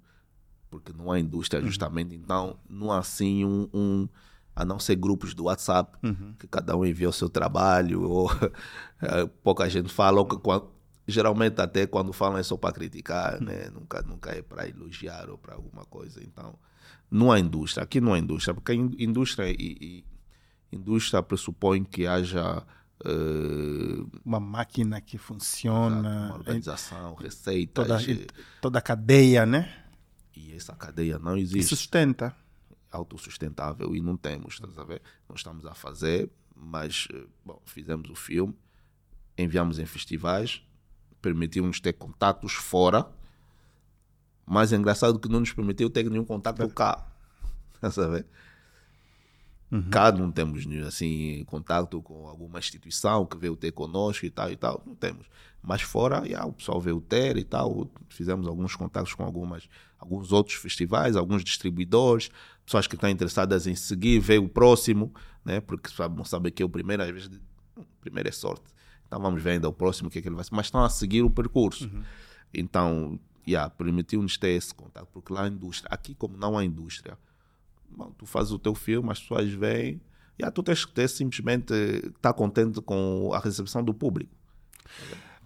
[0.70, 2.14] Porque não há indústria, justamente.
[2.14, 4.08] Então, não há assim um, um-
[4.54, 5.96] A não ser grupos do WhatsApp,
[6.38, 8.30] que cada um envia o seu trabalho, ou
[9.00, 10.36] eh, pouca gente fala, ou que
[11.08, 13.70] geralmente até quando falam é só para criticar, né?
[13.70, 16.22] nunca, nunca é para elogiar ou para alguma coisa.
[16.22, 16.54] Então,
[17.10, 17.82] não há indústria.
[17.84, 20.04] Aqui não há indústria, porque indústria e, e-
[20.74, 22.62] Indústria pressupõe que haja
[23.04, 27.86] uh, uma máquina que funciona, uma organização, receitas.
[27.86, 28.26] toda, eh,
[28.60, 29.70] toda a cadeia, né?
[30.34, 31.76] E essa cadeia não E existe.
[31.76, 32.34] sustenta.
[32.92, 35.02] Autossustentável e não temos, estás a ver?
[35.28, 38.54] Nós estamos a fazer, mas eh, bom, fizemos o filme,
[39.36, 40.62] enviamos em festivais,
[41.20, 43.10] permitiu-nos ter contatos fora,
[44.44, 47.06] mas é engraçado que não nos permitiu ter nenhum contato cá,
[47.74, 48.26] estás a ver?
[49.90, 54.56] Cá não temos assim, contato com alguma instituição que veio ter conosco e tal e
[54.56, 55.26] tal, não temos.
[55.62, 60.32] Mas fora, já, o pessoal veio ter e tal, fizemos alguns contatos com algumas, alguns
[60.32, 62.30] outros festivais, alguns distribuidores,
[62.64, 65.60] pessoas que estão interessadas em seguir, ver o próximo, né?
[65.60, 67.30] porque sabe, sabe que é o primeiro, às vezes,
[67.76, 68.64] o primeiro é sorte.
[69.06, 70.54] Então vamos ver ainda o próximo, o que é que ele vai ser.
[70.54, 71.88] Mas estão a seguir o percurso.
[72.52, 77.16] Então, yeah, permitiu-nos ter esse contato, porque lá a indústria, aqui como não há indústria,
[77.88, 80.00] bom, tu fazes o teu filme, as pessoas vêm,
[80.40, 84.34] yeah, tu tens que ter simplesmente estar contente com a recepção do público.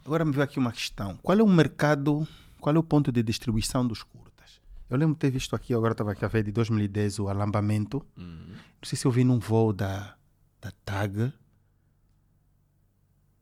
[0.07, 1.17] Agora me veio aqui uma questão.
[1.23, 2.27] Qual é o mercado,
[2.61, 4.61] qual é o ponto de distribuição dos curtas?
[4.89, 8.07] Eu lembro de ter visto aqui, agora estava aqui a ver, de 2010, o Alambamento.
[8.17, 10.15] Não sei se eu vi num voo da,
[10.61, 11.33] da TAG.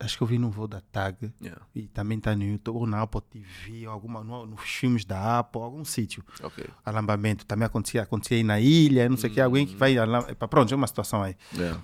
[0.00, 1.32] Acho que eu vi num voo da TAG.
[1.40, 1.62] Yeah.
[1.74, 5.38] E também está no YouTube, ou na Apple TV, ou alguma, no, nos filmes da
[5.38, 6.24] Apple, algum sítio.
[6.42, 6.64] Ok.
[6.84, 7.46] Alambamento.
[7.46, 9.96] Também acontecia, acontecia aí na ilha, não sei o que, alguém que vai...
[9.96, 11.36] alam- Epa, Pronto, é uma situação aí.
[11.54, 11.80] Yeah.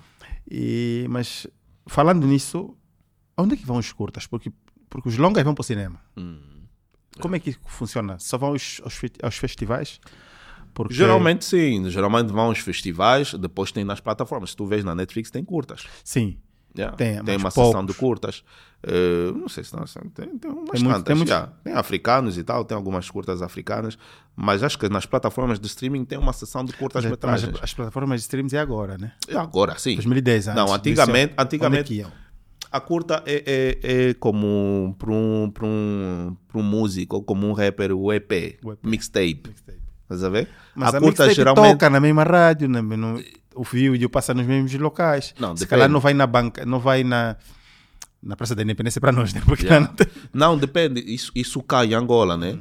[0.49, 1.47] E, mas,
[1.87, 2.75] falando nisso,
[3.37, 4.27] onde é que vão os curtas?
[4.27, 4.51] Porque,
[4.91, 5.99] porque os longas vão para o cinema.
[6.15, 6.37] Hum.
[7.19, 8.17] Como é que funciona?
[8.19, 9.99] Só vão aos, aos, aos festivais?
[10.73, 14.51] Porque, Geralmente sim, geralmente vão aos festivais, depois tem nas plataformas.
[14.51, 15.85] Se tu vês na Netflix, tem curtas.
[16.03, 16.37] Sim.
[16.77, 16.95] Yeah.
[16.95, 17.93] Tem, Tem, uma sessão poucos.
[17.93, 18.43] de curtas.
[18.83, 21.51] Eh, não sei se não, tem, tem umas Tem muito- tem muitos- yeah.
[21.65, 23.97] Tem africanos e tal, tem algumas curtas africanas,
[24.37, 27.59] mas acho que nas plataformas de streaming tem uma sessão de curtas Mas, metragens.
[27.61, 29.11] as plataformas de streams é agora, né?
[29.35, 29.95] Agora sim.
[29.95, 30.55] 2010 antes.
[30.63, 32.05] Não, antigamente, é antigamente?
[32.71, 33.43] A curta é,
[33.83, 38.11] é, é como para um, pra um, pra um músico ou como um rapper, o
[38.13, 38.79] EP, O EP.
[38.83, 39.43] mixtape.
[40.03, 40.47] Estás a ver?
[40.75, 41.71] Mas a, a curta geralmente.
[41.73, 42.81] toca na mesma rádio, né?
[42.81, 43.21] no,
[43.55, 45.33] o vídeo passa nos mesmos locais.
[45.39, 45.69] Não, Se depende.
[45.69, 47.35] calhar não vai na banca, não vai na,
[48.21, 49.41] na Praça da Independência para nós, né?
[49.45, 49.87] Porque Yeah.
[49.87, 51.01] não tem- Não, depende.
[51.01, 52.57] Isso, isso cai em Angola, né?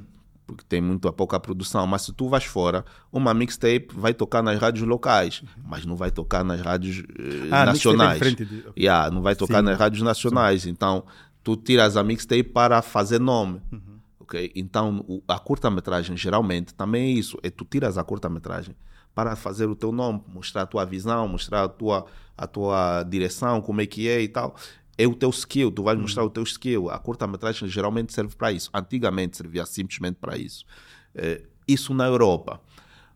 [0.50, 1.86] Porque tem muito a pouca produção.
[1.86, 6.10] Mas se tu vais fora, uma mixtape vai tocar nas rádios locais, mas não vai
[6.10, 8.20] tocar nas rádios eh, Ah, nacionais.
[8.20, 9.64] mixtape é de- Yeah, não vai tocar Sim.
[9.66, 10.66] nas rádios nacionais.
[10.66, 11.04] Então,
[11.44, 13.60] tu tiras a mixtape para fazer nome.
[13.70, 13.80] Uhum.
[14.18, 14.50] ok?
[14.56, 17.38] Então, o- a curta-metragem, geralmente, também é isso.
[17.42, 18.74] É tu tiras a curta-metragem
[19.14, 23.60] para fazer o teu nome, mostrar a tua visão, mostrar a tua, a tua direção,
[23.60, 24.54] como é que é e tal.
[25.00, 26.90] É o teu skill, tu vais mostrar o teu skill.
[26.90, 28.68] A curta-metragem geralmente serve para isso.
[28.74, 30.66] Antigamente servia simplesmente para isso.
[31.14, 32.60] Eh, isso na Europa.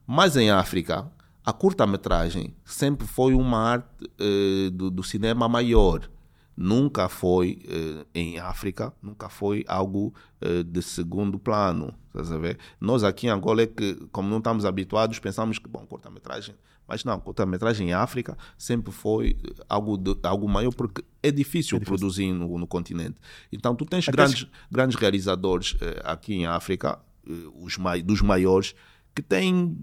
[0.06, 1.06] Mas em África,
[1.44, 6.08] a curta-metragem sempre foi uma arte eh, do, do cinema maior.
[6.56, 11.94] Nunca foi, eh, em África, nunca foi algo eh, de segundo plano.
[12.08, 12.58] Estás a ver?
[12.80, 16.54] Nós aqui em Angola é que, como não estamos habituados, pensamos que, bom, curta-metragem.
[16.86, 19.36] Mas não, curta-metragem em África sempre foi
[19.68, 23.16] algo, de, algo maior, porque é difícil, produzir no, no continente.
[23.50, 28.20] Então, tu tens Até grandes, grandes realizadores eh, aqui em África, eh, os mai, dos
[28.20, 28.74] maiores,
[29.14, 29.78] que têm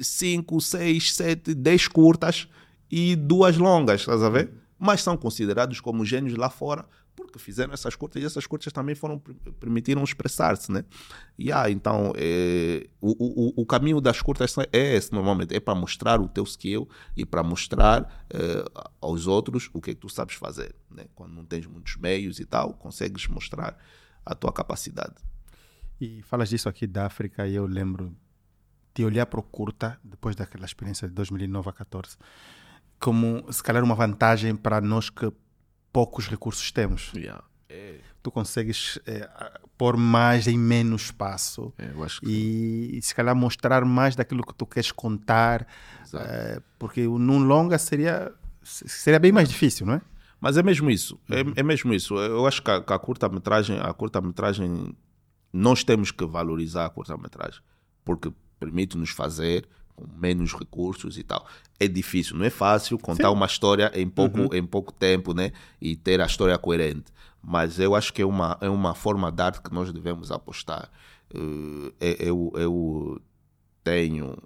[0.00, 2.48] 5, 6, 7, 10 curtas
[2.90, 4.61] e duas longas, estás a ver?
[4.84, 8.96] Mas são considerados como gênios lá fora porque fizeram essas curtas e essas curtas também
[8.96, 9.16] foram
[9.60, 10.84] permitiram expressar-se, né?
[11.38, 15.74] E ah, então é, o, o, o caminho das curtas é esse normalmente, é para
[15.74, 18.64] mostrar o teu skill e para mostrar é,
[19.00, 21.04] aos outros o que é que tu sabes fazer, né?
[21.14, 23.78] Quando não tens muitos meios e tal, consegues mostrar
[24.26, 25.14] a tua capacidade.
[26.00, 28.16] E falas disso aqui da África e eu lembro
[28.94, 32.16] de olhar para o curta, depois daquela experiência de 2009 a 14,
[33.02, 35.30] como se calhar uma vantagem para nós que
[35.92, 37.12] poucos recursos temos.
[37.14, 37.42] Yeah.
[37.68, 39.28] É, Tu consegues é,
[39.76, 41.90] pôr mais em menos espaço é,
[42.22, 45.66] e, e se calhar mostrar mais daquilo que tu queres contar,
[46.14, 48.32] é, porque num longa seria,
[48.62, 50.02] seria bem mais difícil, não é?
[50.40, 52.14] Mas é mesmo isso, é, é mesmo isso.
[52.16, 54.96] Eu acho que a, que a curta-metragem, a curta-metragem,
[55.52, 57.60] nós temos que valorizar a curta-metragem,
[58.04, 61.46] porque permite-nos fazer com menos recursos e tal.
[61.78, 63.34] É difícil, não é fácil contar Sim.
[63.34, 65.52] uma história em pouco, em pouco tempo, né?
[65.80, 67.12] E ter a história coerente.
[67.42, 70.90] Mas eu acho que é uma, é uma forma de arte que nós devemos apostar.
[72.00, 73.20] É- Eu, eu
[73.82, 74.36] tenho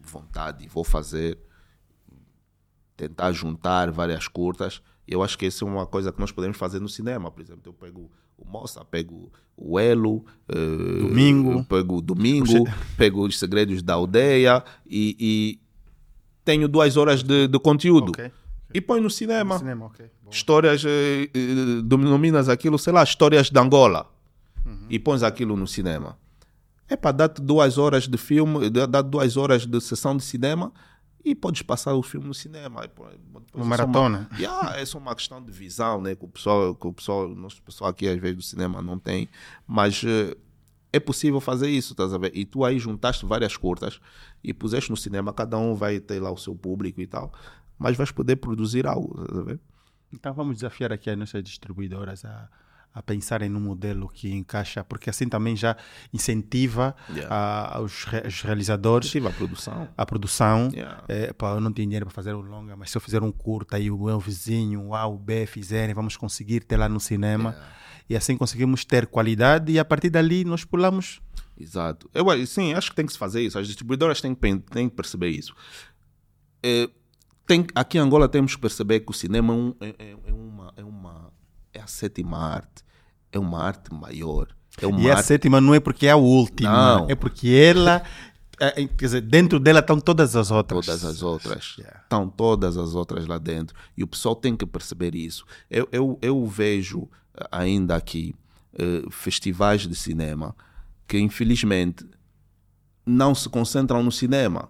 [0.00, 1.38] vontade e vou fazer
[2.96, 4.82] tentar juntar várias curtas.
[5.06, 7.30] Eu acho que essa é uma coisa que nós podemos fazer no cinema.
[7.30, 10.54] Por exemplo, eu pego o Moça, pego o Elo, eh,
[11.00, 11.64] Domingo.
[11.64, 12.64] pego o Domingo,
[12.96, 15.60] pego os Segredos da Aldeia e, e
[16.44, 18.10] tenho duas horas de, de conteúdo.
[18.10, 18.30] Ok.
[18.72, 19.58] e põe no cinema.
[19.58, 20.06] Cinema, ok.
[20.22, 20.32] Boa.
[20.32, 24.06] Histórias, eh, eh, denominas aquilo, sei lá, histórias de Angola.
[24.90, 26.18] E pões aquilo no cinema.
[26.90, 30.72] É para dar-te duas horas de filme, dá duas horas de sessão de cinema
[31.24, 32.84] e podes passar o filme no cinema.
[32.84, 34.28] E, pô, depois Uma é só maratona.
[34.38, 36.14] Yeah, é só uma questão de visão, né?
[36.14, 39.28] Que o pessoal, que o pessoal, nosso pessoal aqui às vezes do cinema não tem,
[39.66, 40.36] mas eh,
[40.92, 42.32] é possível fazer isso, estás a ver?
[42.34, 44.00] E tu aí juntaste várias curtas
[44.42, 47.32] e puseste no cinema, cada um vai ter lá o seu público e tal,
[47.78, 49.60] mas vais poder produzir algo, estás a ver?
[50.12, 52.48] Então vamos desafiar aqui as nossas distribuidoras a,
[52.94, 55.76] a pensarem num modelo que encaixa, porque assim também já
[56.12, 57.34] incentiva Yeah.
[57.74, 59.88] a- os, re- os realizadores Tive a produção.
[59.96, 60.68] a produção.
[60.72, 61.04] Yeah.
[61.08, 63.30] É, pá, eu não tenho dinheiro para fazer um longa, mas se eu fizer um
[63.30, 66.98] curta e o meu vizinho, o A, o B fizerem, vamos conseguir ter lá no
[66.98, 67.54] cinema.
[68.10, 71.20] E assim conseguimos ter qualidade e a partir dali nós pulamos.
[71.60, 72.08] Exato.
[72.14, 73.58] Eu, acho- sim, acho que tem que se fazer isso.
[73.58, 75.54] As distribuidoras têm têm que perceber isso.
[76.62, 76.88] É,
[77.46, 80.32] tem, aqui em Angola temos que perceber que o cinema é, um- é- é- é
[80.32, 81.32] uma, é uma.
[81.78, 82.82] É a sétima arte.
[83.32, 84.48] É uma arte maior.
[84.80, 85.26] É uma E a arte.
[85.26, 87.10] sétima não é porque é a última, Não.
[87.10, 88.02] é porque ela,
[88.60, 90.86] é, é, quer dizer, dentro dela estão todas as outras.
[90.86, 91.74] Todas as outras.
[91.78, 92.00] Yeah.
[92.02, 93.76] Estão todas as outras lá dentro.
[93.96, 95.44] E o pessoal tem que perceber isso.
[95.70, 98.34] Eu, eu, eu vejo eh, ainda aqui
[98.78, 100.54] eh, festivais de cinema
[101.06, 102.04] que, infelizmente,
[103.06, 104.68] não se concentram no cinema.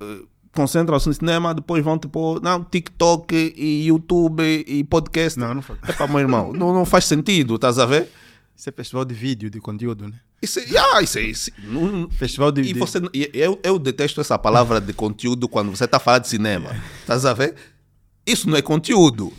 [0.00, 0.22] Eh,
[0.54, 5.38] Concentram-se no cinema, depois vão tipo, não, TikTok e YouTube e podcast.
[5.38, 5.78] Não, não faz.
[5.88, 8.08] Epá, meu irmão, não, não faz sentido, estás a ver?
[8.56, 10.14] Isso é festival de vídeo, de conteúdo, né?
[10.40, 12.60] Isso, é- ah, isso, é- isso, não- Festival de.
[12.60, 16.22] e de- você, e eu, eu detesto essa palavra de conteúdo quando você está falando
[16.22, 16.70] de cinema.
[17.00, 17.54] Estás a ver?
[18.26, 19.32] Isso não é conteúdo.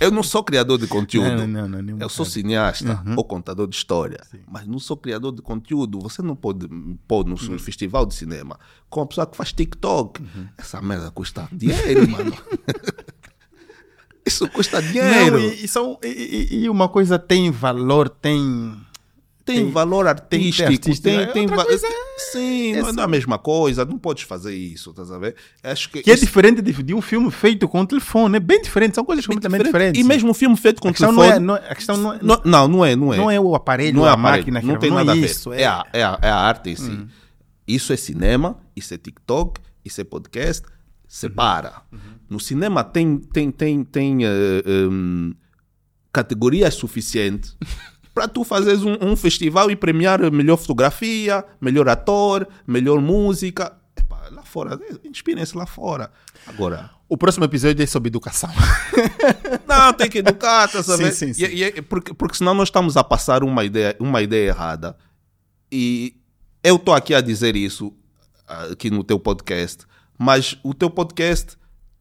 [0.00, 1.46] Eu não sou criador de conteúdo.
[1.46, 4.20] Não, não, não, eu sou cineasta ou contador de história.
[4.50, 6.00] Mas não sou criador de conteúdo.
[6.00, 6.66] Você não pode
[7.06, 7.58] pôr no Uhum.
[7.58, 8.58] festival de cinema
[8.90, 10.20] com uma pessoa que faz TikTok.
[10.58, 12.32] Essa merda custa dinheiro, mano.
[14.26, 15.38] Isso custa dinheiro.
[15.38, 18.76] Não, e, e são, e- e uma coisa tem valor, tem.
[19.44, 21.32] Tem, tem- valor artístico, tem, artístico.
[21.32, 21.86] tem, É va- coisa
[22.32, 25.34] Sim, não é- não é a mesma coisa, não podes fazer isso, estás a ver?
[25.62, 28.62] Acho que, Que é isso diferente de, de um filme feito com telefone, é bem
[28.62, 29.94] diferente, são coisas completamente diferente.
[29.94, 30.00] diferentes.
[30.00, 31.16] E mesmo um filme feito com a telefone.
[31.16, 33.16] não é, não é- a questão não é, não, não, não é, não é.
[33.16, 35.12] não é o aparelho, Não é a aparelho, máquina, que não tem não nada é
[35.12, 35.26] a ver.
[35.26, 35.52] isso.
[35.52, 36.90] É, a, é, a, é a arte em si.
[36.90, 37.06] Hum.
[37.66, 40.62] Isso é cinema, isso é TikTok, isso é podcast.
[41.08, 41.82] Separa.
[41.92, 41.98] Uhum.
[42.30, 45.34] No cinema tem, tem, tem, tem eh, em,
[46.12, 47.56] categorias suficientes
[48.14, 53.72] para tu fazeres um, um festival e premiar melhor fotografia, melhor ator, melhor música.
[53.96, 56.10] Epá, lá fora, inspirem-se lá fora.
[56.46, 58.50] Agora, O próximo episódio é sobre educação.
[59.68, 61.12] não, tem que educar, tá sabendo?
[61.12, 61.44] Sim, sim, sim.
[61.44, 64.96] E- e é- porque, porque senão nós estamos a passar uma ideia, uma ideia errada.
[65.70, 66.16] E
[66.62, 67.92] eu estou aqui a dizer isso
[68.46, 69.84] ah, aqui no teu podcast,
[70.18, 71.56] mas o teu podcast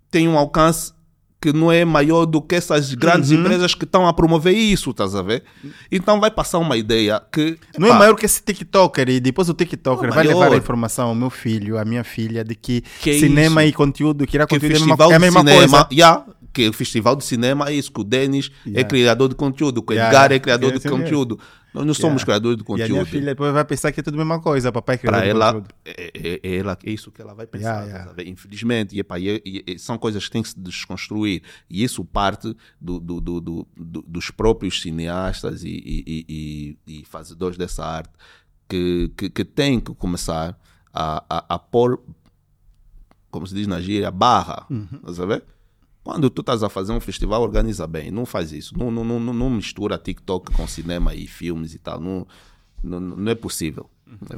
[0.10, 0.94] tem um alcance
[1.42, 3.40] que não é maior do que essas grandes Uhum.
[3.40, 5.44] empresas que estão a promover isso, estás a ver?
[5.92, 7.58] Então vai passar uma ideia que...
[7.78, 10.56] Não é epá, maior que esse TikToker e depois o TikToker Não, vai levar a
[10.56, 14.38] informação ao meu filho, à minha filha, de que, Que é cinema e conteúdo, que
[14.38, 15.88] irá que conteúdo é a festival mesma, é a mesma cinema, coisa.
[15.92, 18.90] yeah, que o festival de cinema é isso, que o Denis é Yeah.
[18.90, 21.40] criador de conteúdo, que o Yeah, Edgar é criador Yeah, de sim, conteúdo.
[21.74, 23.06] Nós não somos criadores de E a minha conteúdo.
[23.06, 26.12] filha depois vai pensar que é tudo a mesma coisa, papai que Para ela, é,
[26.14, 27.84] é- é ela, é isso que ela vai pensar.
[27.86, 28.30] Yeah, yeah.
[28.30, 31.42] Infelizmente, e, epá, e- e- são coisas que têm que se desconstruir.
[31.70, 35.70] E isso parte do- do- do- do- do- dos próprios cineastas e,
[36.88, 38.12] e- fazedores dessa arte
[38.68, 40.60] que, que, que têm que começar
[40.94, 42.02] a, a, a pôr,
[43.30, 44.66] como se diz na gíria, barra.
[45.04, 45.44] A ver?
[46.04, 48.10] Quando tu estás a fazer um festival, organiza bem.
[48.12, 48.78] Não faz isso.
[48.78, 52.00] Não, não, não, não- mistura TikTok com cinema e filmes e tal.
[52.00, 52.26] Não,
[52.84, 53.90] não, não é possível.
[54.28, 54.38] Tá?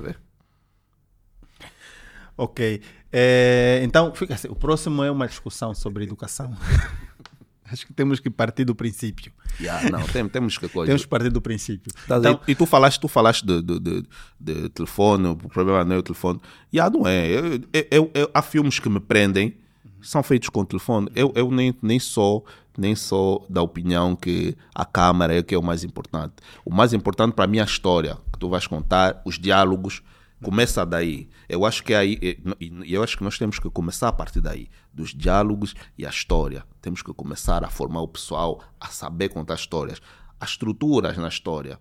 [2.38, 2.82] Ok.
[3.12, 6.56] É, então, fica assim, o próximo é uma discussão sobre educação.
[7.66, 9.32] Acho que temos que partir do princípio.
[9.60, 10.90] Yeah, não, tem, temos que coisa.
[10.90, 11.92] Temos que partir do princípio.
[12.08, 14.04] Tá Então, e, tu falaste, tu falaste de, de, de,
[14.40, 16.40] de telefone, o problema não é o telefone.
[16.74, 17.28] Yeah, não é.
[17.32, 19.56] Eu- eu- eu- há filmes que me prendem,
[20.04, 21.10] são feitos com telefone.
[21.16, 22.46] Eu, eu nem, nem sou
[22.78, 26.34] nem sou da opinião que a câmera é o que é o mais importante.
[26.66, 30.02] O mais importante para mim é a história que tu vais contar, os diálogos.
[30.44, 31.30] Começa daí.
[31.48, 32.42] Eu acho que aí, e-
[32.86, 36.10] e eu acho que nós temos que começar a partir daí, dos diálogos e a
[36.10, 36.66] história.
[36.82, 40.02] Temos que começar a formar o pessoal a saber contar histórias,
[40.40, 41.80] as estruturas na história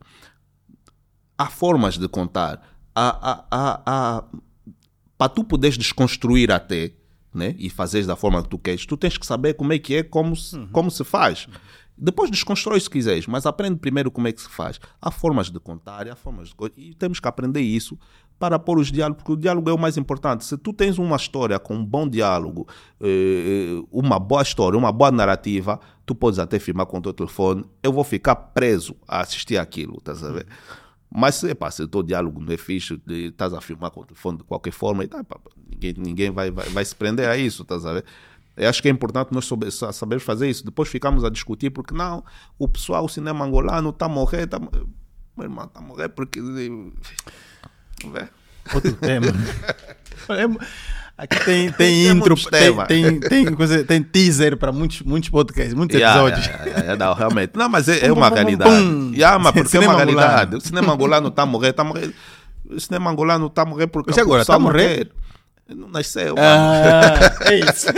[1.39, 2.63] há formas de contar.
[2.95, 4.25] Há, há, há-
[5.19, 6.93] para tu poderes desconstruir até
[7.33, 9.97] né, e fazeres da forma que tu queres, tu tens que saber como é que
[9.97, 11.47] é, como se, como se faz.
[11.97, 14.81] Depois desconstrói se quiseres, mas aprende primeiro como é que se faz.
[15.01, 17.99] Há formas de contar, há formas de coisa, e temos que aprender isso
[18.39, 20.45] para pôr os diálogos, porque o diálogo é o mais importante.
[20.45, 22.67] Se tu tens uma história com um bom diálogo,
[23.01, 23.07] eh,
[23.79, 27.65] eh, uma boa história, uma boa narrativa, tu podes até filmar com o teu telefone,
[27.83, 30.47] eu vou ficar preso a assistir aquilo, estás a ver?
[31.15, 34.39] Mas epá, se o teu diálogo não é fixe, estás a filmar com o telefone
[34.39, 35.39] de qualquer forma, tá, epá,
[35.71, 38.05] ninguém, ninguém vai, vai, vai se prender a isso, estás a ver?
[38.57, 40.65] Eu acho que é importante nós sabermos fazer isso.
[40.65, 42.25] Depois ficamos a discutir porque não,
[42.59, 44.87] o pessoal, o cinema angolano está a morrer, está meu
[45.39, 46.41] irmão, está a morrer porque.
[48.75, 49.33] Outro tema.
[51.23, 55.73] Aqui tem, tem, tem intro, tem, tem, tem, coisa, tem teaser para muitos, muitos podcasts,
[55.73, 56.47] muitos yeah, episódios.
[56.47, 57.53] Yeah, yeah, não, realmente.
[57.55, 58.71] Não, mas é, é uma realidade.
[59.15, 60.57] Yeah, mas porque é uma realidade.
[60.57, 62.13] O cinema angolano está a morrer, está a morrer.
[62.69, 64.11] O cinema angolano está a morrer porque.
[64.11, 65.13] Mas agora está a morrer?
[65.69, 66.35] Não nasceu.
[66.37, 67.87] Ah, é isso.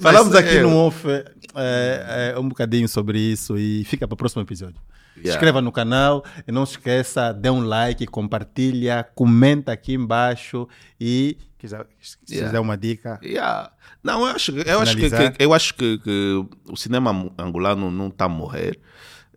[0.00, 0.62] Falamos aqui é.
[0.62, 4.80] no off é, é, um bocadinho sobre isso e fica para o próximo episódio.
[5.16, 5.34] Yeah.
[5.34, 10.68] Inscreva no canal e não se esqueça, dê um like, compartilha, comenta aqui embaixo
[11.00, 12.52] e quiser, se yeah.
[12.52, 13.18] der uma dica.
[13.22, 13.72] Yeah.
[14.02, 18.08] Não, eu acho, eu acho, que, que, eu acho que, que o cinema angolano não
[18.08, 18.78] está a morrer.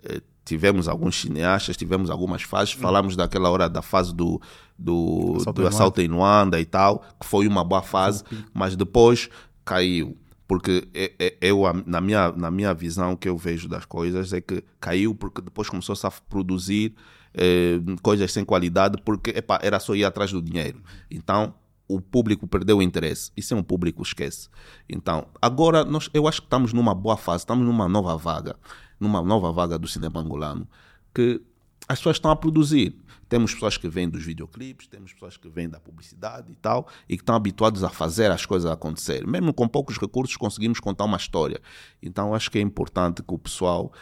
[0.04, 2.80] Eh, tivemos alguns cineastas, tivemos algumas fases, hum.
[2.80, 4.40] falamos daquela hora da fase do,
[4.78, 9.30] do, assalto, do assalto em Luanda e tal, que foi uma boa fase, mas depois
[9.66, 10.16] caiu
[10.52, 14.42] porque é, é, eu, na, minha, na minha visão que eu vejo das coisas é
[14.42, 16.94] que caiu porque depois começou-se a produzir
[17.34, 20.84] eh, coisas sem qualidade porque epa, era só ir atrás do dinheiro.
[21.10, 21.54] Então
[21.88, 23.32] o público perdeu o interesse.
[23.38, 24.50] Isso é um público esquece.
[24.90, 28.58] Então, agora nós, eu acho que estamos numa boa fase, estamos numa nova vaga,
[29.00, 30.68] numa nova vaga do cinema angolano,
[31.16, 31.42] que
[31.88, 32.94] as pessoas estão a produzir.
[33.32, 37.16] Temos pessoas que vêm dos videoclipes, temos pessoas que vêm da publicidade e tal, e
[37.16, 39.26] que estão habituados a fazer as coisas acontecer.
[39.26, 41.62] Mesmo com poucos recursos, conseguimos contar uma história.
[42.04, 43.94] Então, acho que é importante que o pessoal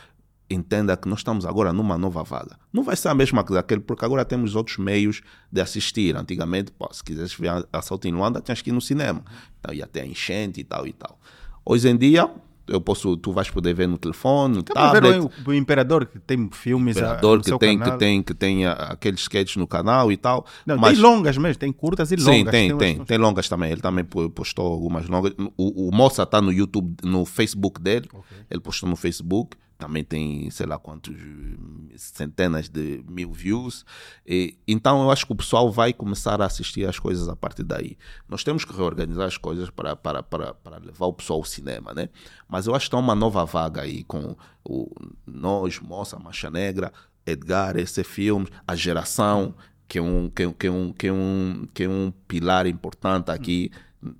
[0.49, 2.57] entenda que nós estamos agora numa nova vaga.
[2.73, 5.21] Não vai ser a mesma coisa daquele, porque agora temos outros meios
[5.51, 6.15] de assistir.
[6.17, 9.23] Antigamente, pô, se quisesse ver assalto em Luanda, tinhas que ir no cinema.
[9.59, 11.19] Então ia ter enchente e tal e tal.
[11.63, 12.27] Hoje em dia,
[12.69, 15.19] eu posso, tu vais poder ver no telefone, no tablet.
[15.19, 18.65] Ver o, o Imperador que tem filmes o Imperador que tem, que tem que tem
[18.65, 20.45] aqueles sketches no canal e tal.
[20.65, 20.93] Não, mas...
[20.93, 22.35] tem longas mesmo, tem curtas e longas.
[22.35, 23.71] Sim, tem, tem, tem, tem longas também.
[23.71, 25.33] Ele também postou algumas longas.
[25.57, 28.07] O, o Moça está no YouTube, no Facebook dele.
[28.11, 28.37] Okay.
[28.49, 31.15] Ele postou no Facebook também tem sei lá quantos
[31.95, 33.85] centenas de mil views.
[34.27, 37.63] E, então eu acho que o pessoal vai começar a assistir as coisas a partir
[37.63, 37.97] daí.
[38.27, 41.93] Nós temos que reorganizar as coisas para, para, para, para levar o pessoal ao cinema,
[41.93, 42.09] né?
[42.47, 44.93] Mas eu acho que está uma nova vaga aí com o
[45.25, 46.91] nós, Moça, Mancha Negra,
[47.25, 49.55] Edgar, esse filme, a geração,
[49.87, 53.71] que é um, que, que, um, que, um, que é um pilar importante aqui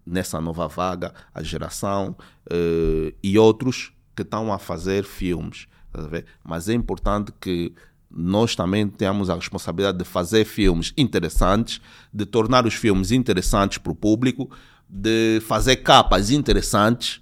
[0.05, 2.15] nessa nova vaga, a geração
[2.51, 5.67] uh, e outros que estão a fazer filmes.
[5.93, 6.01] Tá
[6.43, 7.73] Mas é importante que
[8.11, 11.79] nós também tenhamos a responsabilidade de fazer filmes interessantes,
[12.13, 14.49] de tornar os filmes interessantes para o público,
[14.89, 17.21] de fazer capas interessantes.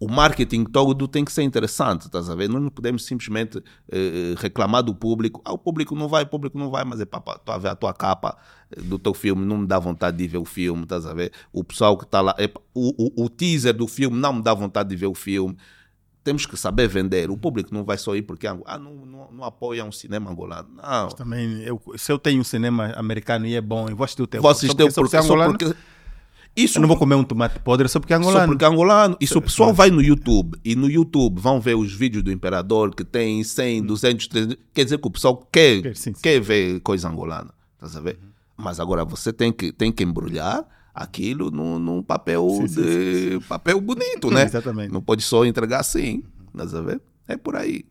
[0.00, 2.48] O marketing todo tem que ser interessante, estás a ver?
[2.48, 5.40] Nós não podemos simplesmente eh, reclamar do público.
[5.44, 7.76] Ah, o público não vai, o público não vai, mas é para a ver a
[7.76, 8.36] tua capa
[8.76, 11.30] do teu filme, não me dá vontade de ver o filme, estás a ver?
[11.52, 14.52] O pessoal que está lá, é, o, o, o teaser do filme não me dá
[14.52, 15.56] vontade de ver o filme
[16.22, 17.30] temos que saber vender.
[17.30, 20.68] O público não vai só ir porque ah, não, não, não apoia um cinema angolano.
[20.76, 21.04] Não.
[21.04, 24.22] Mas também, eu, se eu tenho um cinema americano e é bom, eu vou assistir
[24.22, 24.42] o teu.
[24.42, 25.74] Vou assistir porque, porque, só porque
[26.54, 28.40] isso, eu não vou comer um tomate podre só porque é angolano.
[28.40, 29.16] Só porque é angolano.
[29.18, 32.30] E se o pessoal vai no YouTube e no YouTube vão ver os vídeos do
[32.30, 36.22] Imperador que tem 100, 200, 300, quer dizer que o pessoal quer, sim, sim.
[36.22, 37.54] quer ver coisa angolana.
[37.74, 38.18] Estás a ver?
[38.22, 38.28] Uhum.
[38.58, 43.30] Mas agora você tem que, tem que embrulhar aquilo num, num papel sim, sim, de
[43.30, 44.44] sim, papel bonito, né?
[44.44, 44.92] Exatamente.
[44.92, 47.00] Não pode só entregar assim, estás a ver?
[47.26, 47.84] É por aí.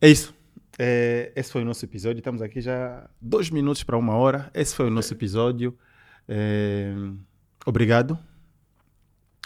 [0.00, 0.34] É isso.
[0.78, 2.18] É, esse foi o nosso episódio.
[2.18, 4.50] Estamos aqui já dois minutos para uma hora.
[4.54, 5.76] Esse foi o nosso episódio.
[6.28, 6.94] É,
[7.66, 8.16] obrigado.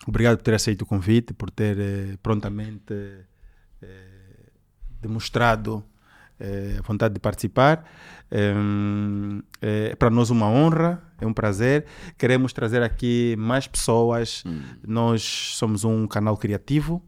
[0.06, 2.92] Obrigado por ter aceito o convite, por ter é, prontamente
[3.80, 4.04] é,
[5.00, 5.82] demonstrado
[6.38, 7.84] é, vontade de participar.
[8.30, 8.52] É,
[9.60, 11.84] é para nós uma honra, é um prazer.
[12.18, 14.42] Queremos trazer aqui mais pessoas.
[14.46, 14.60] Hum.
[14.86, 17.02] Nós somos um canal criativo.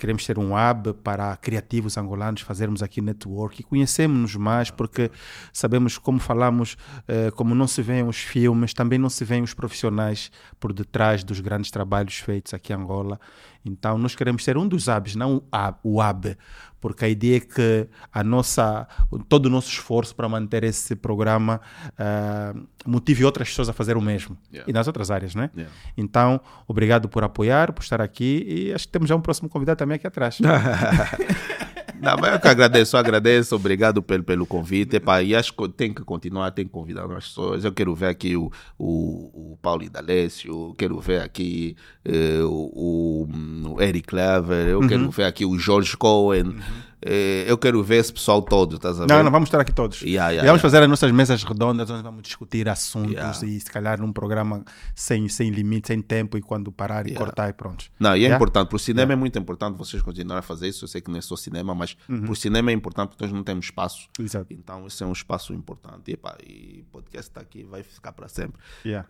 [0.00, 5.10] Queremos ser um hub para criativos angolanos, fazermos aqui network e conhecemos-nos mais, porque
[5.52, 9.52] sabemos como falamos, eh, como não se veem os filmes, também não se veem os
[9.52, 13.20] profissionais por detrás dos grandes trabalhos feitos aqui em Angola.
[13.64, 15.42] Então, nós queremos ser um dos hubs, não
[15.82, 16.36] o hub,
[16.80, 18.88] porque a ideia é que a nossa,
[19.28, 21.60] todo o nosso esforço para manter esse programa
[21.92, 24.68] uh, motive outras pessoas a fazer o mesmo yeah.
[24.68, 25.50] e nas outras áreas, né?
[25.54, 25.72] Yeah.
[25.96, 29.78] Então, obrigado por apoiar, por estar aqui e acho que temos já um próximo convidado
[29.78, 30.38] também aqui atrás.
[32.00, 34.96] Não, mas eu que agradeço, eu agradeço, obrigado pelo, pelo convite.
[34.96, 37.64] Epá, e acho que tem que continuar, tem que convidar as pessoas.
[37.64, 43.28] Eu quero ver aqui o, o, o Paulo D'Alessio, quero ver aqui eh, o,
[43.74, 44.88] o, Eric Clever, eu uhum.
[44.88, 46.44] quero ver aqui o George Cohen.
[46.44, 46.60] Uhum.
[47.02, 49.12] Eh, eu quero ver esse pessoal todo, estás a ver?
[49.12, 50.02] Não, não, vamos estar aqui todos.
[50.02, 50.62] Yeah, yeah, e vamos yeah.
[50.62, 55.28] fazer as nossas mesas redondas, onde vamos discutir assuntos e se calhar num programa sem,
[55.28, 57.86] sem limite, sem tempo e quando parar e cortar e pronto.
[57.98, 60.84] Não, e é importante, para o cinema é muito importante vocês continuarem a fazer isso.
[60.84, 62.22] Eu sei que não é só cinema, mas uhum.
[62.22, 64.08] para o cinema é importante porque nós não temos espaço.
[64.18, 64.52] Exato.
[64.52, 66.10] Então esse é um espaço importante.
[66.10, 68.60] E, e o podcast está aqui, vai ficar para sempre.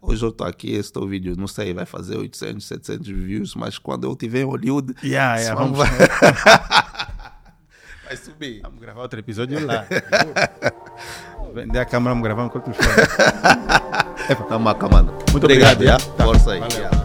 [0.00, 3.78] Hoje eu estou aqui, esse teu vídeo, não sei, vai fazer 800, 700 views, mas
[3.78, 4.94] quando eu estiver em Hollywood.
[5.02, 5.78] Yeah, yeah, vamos...
[5.78, 5.88] vai...
[8.10, 8.60] vai subir.
[8.62, 9.86] Vamos gravar outro episódio lá.
[11.54, 12.76] Vender a câmera, vamos gravar enquanto os
[14.28, 15.12] Estamos acamando.
[15.32, 15.74] Muito obrigado.
[15.74, 16.24] obrigado tá.
[16.24, 16.99] Força aí.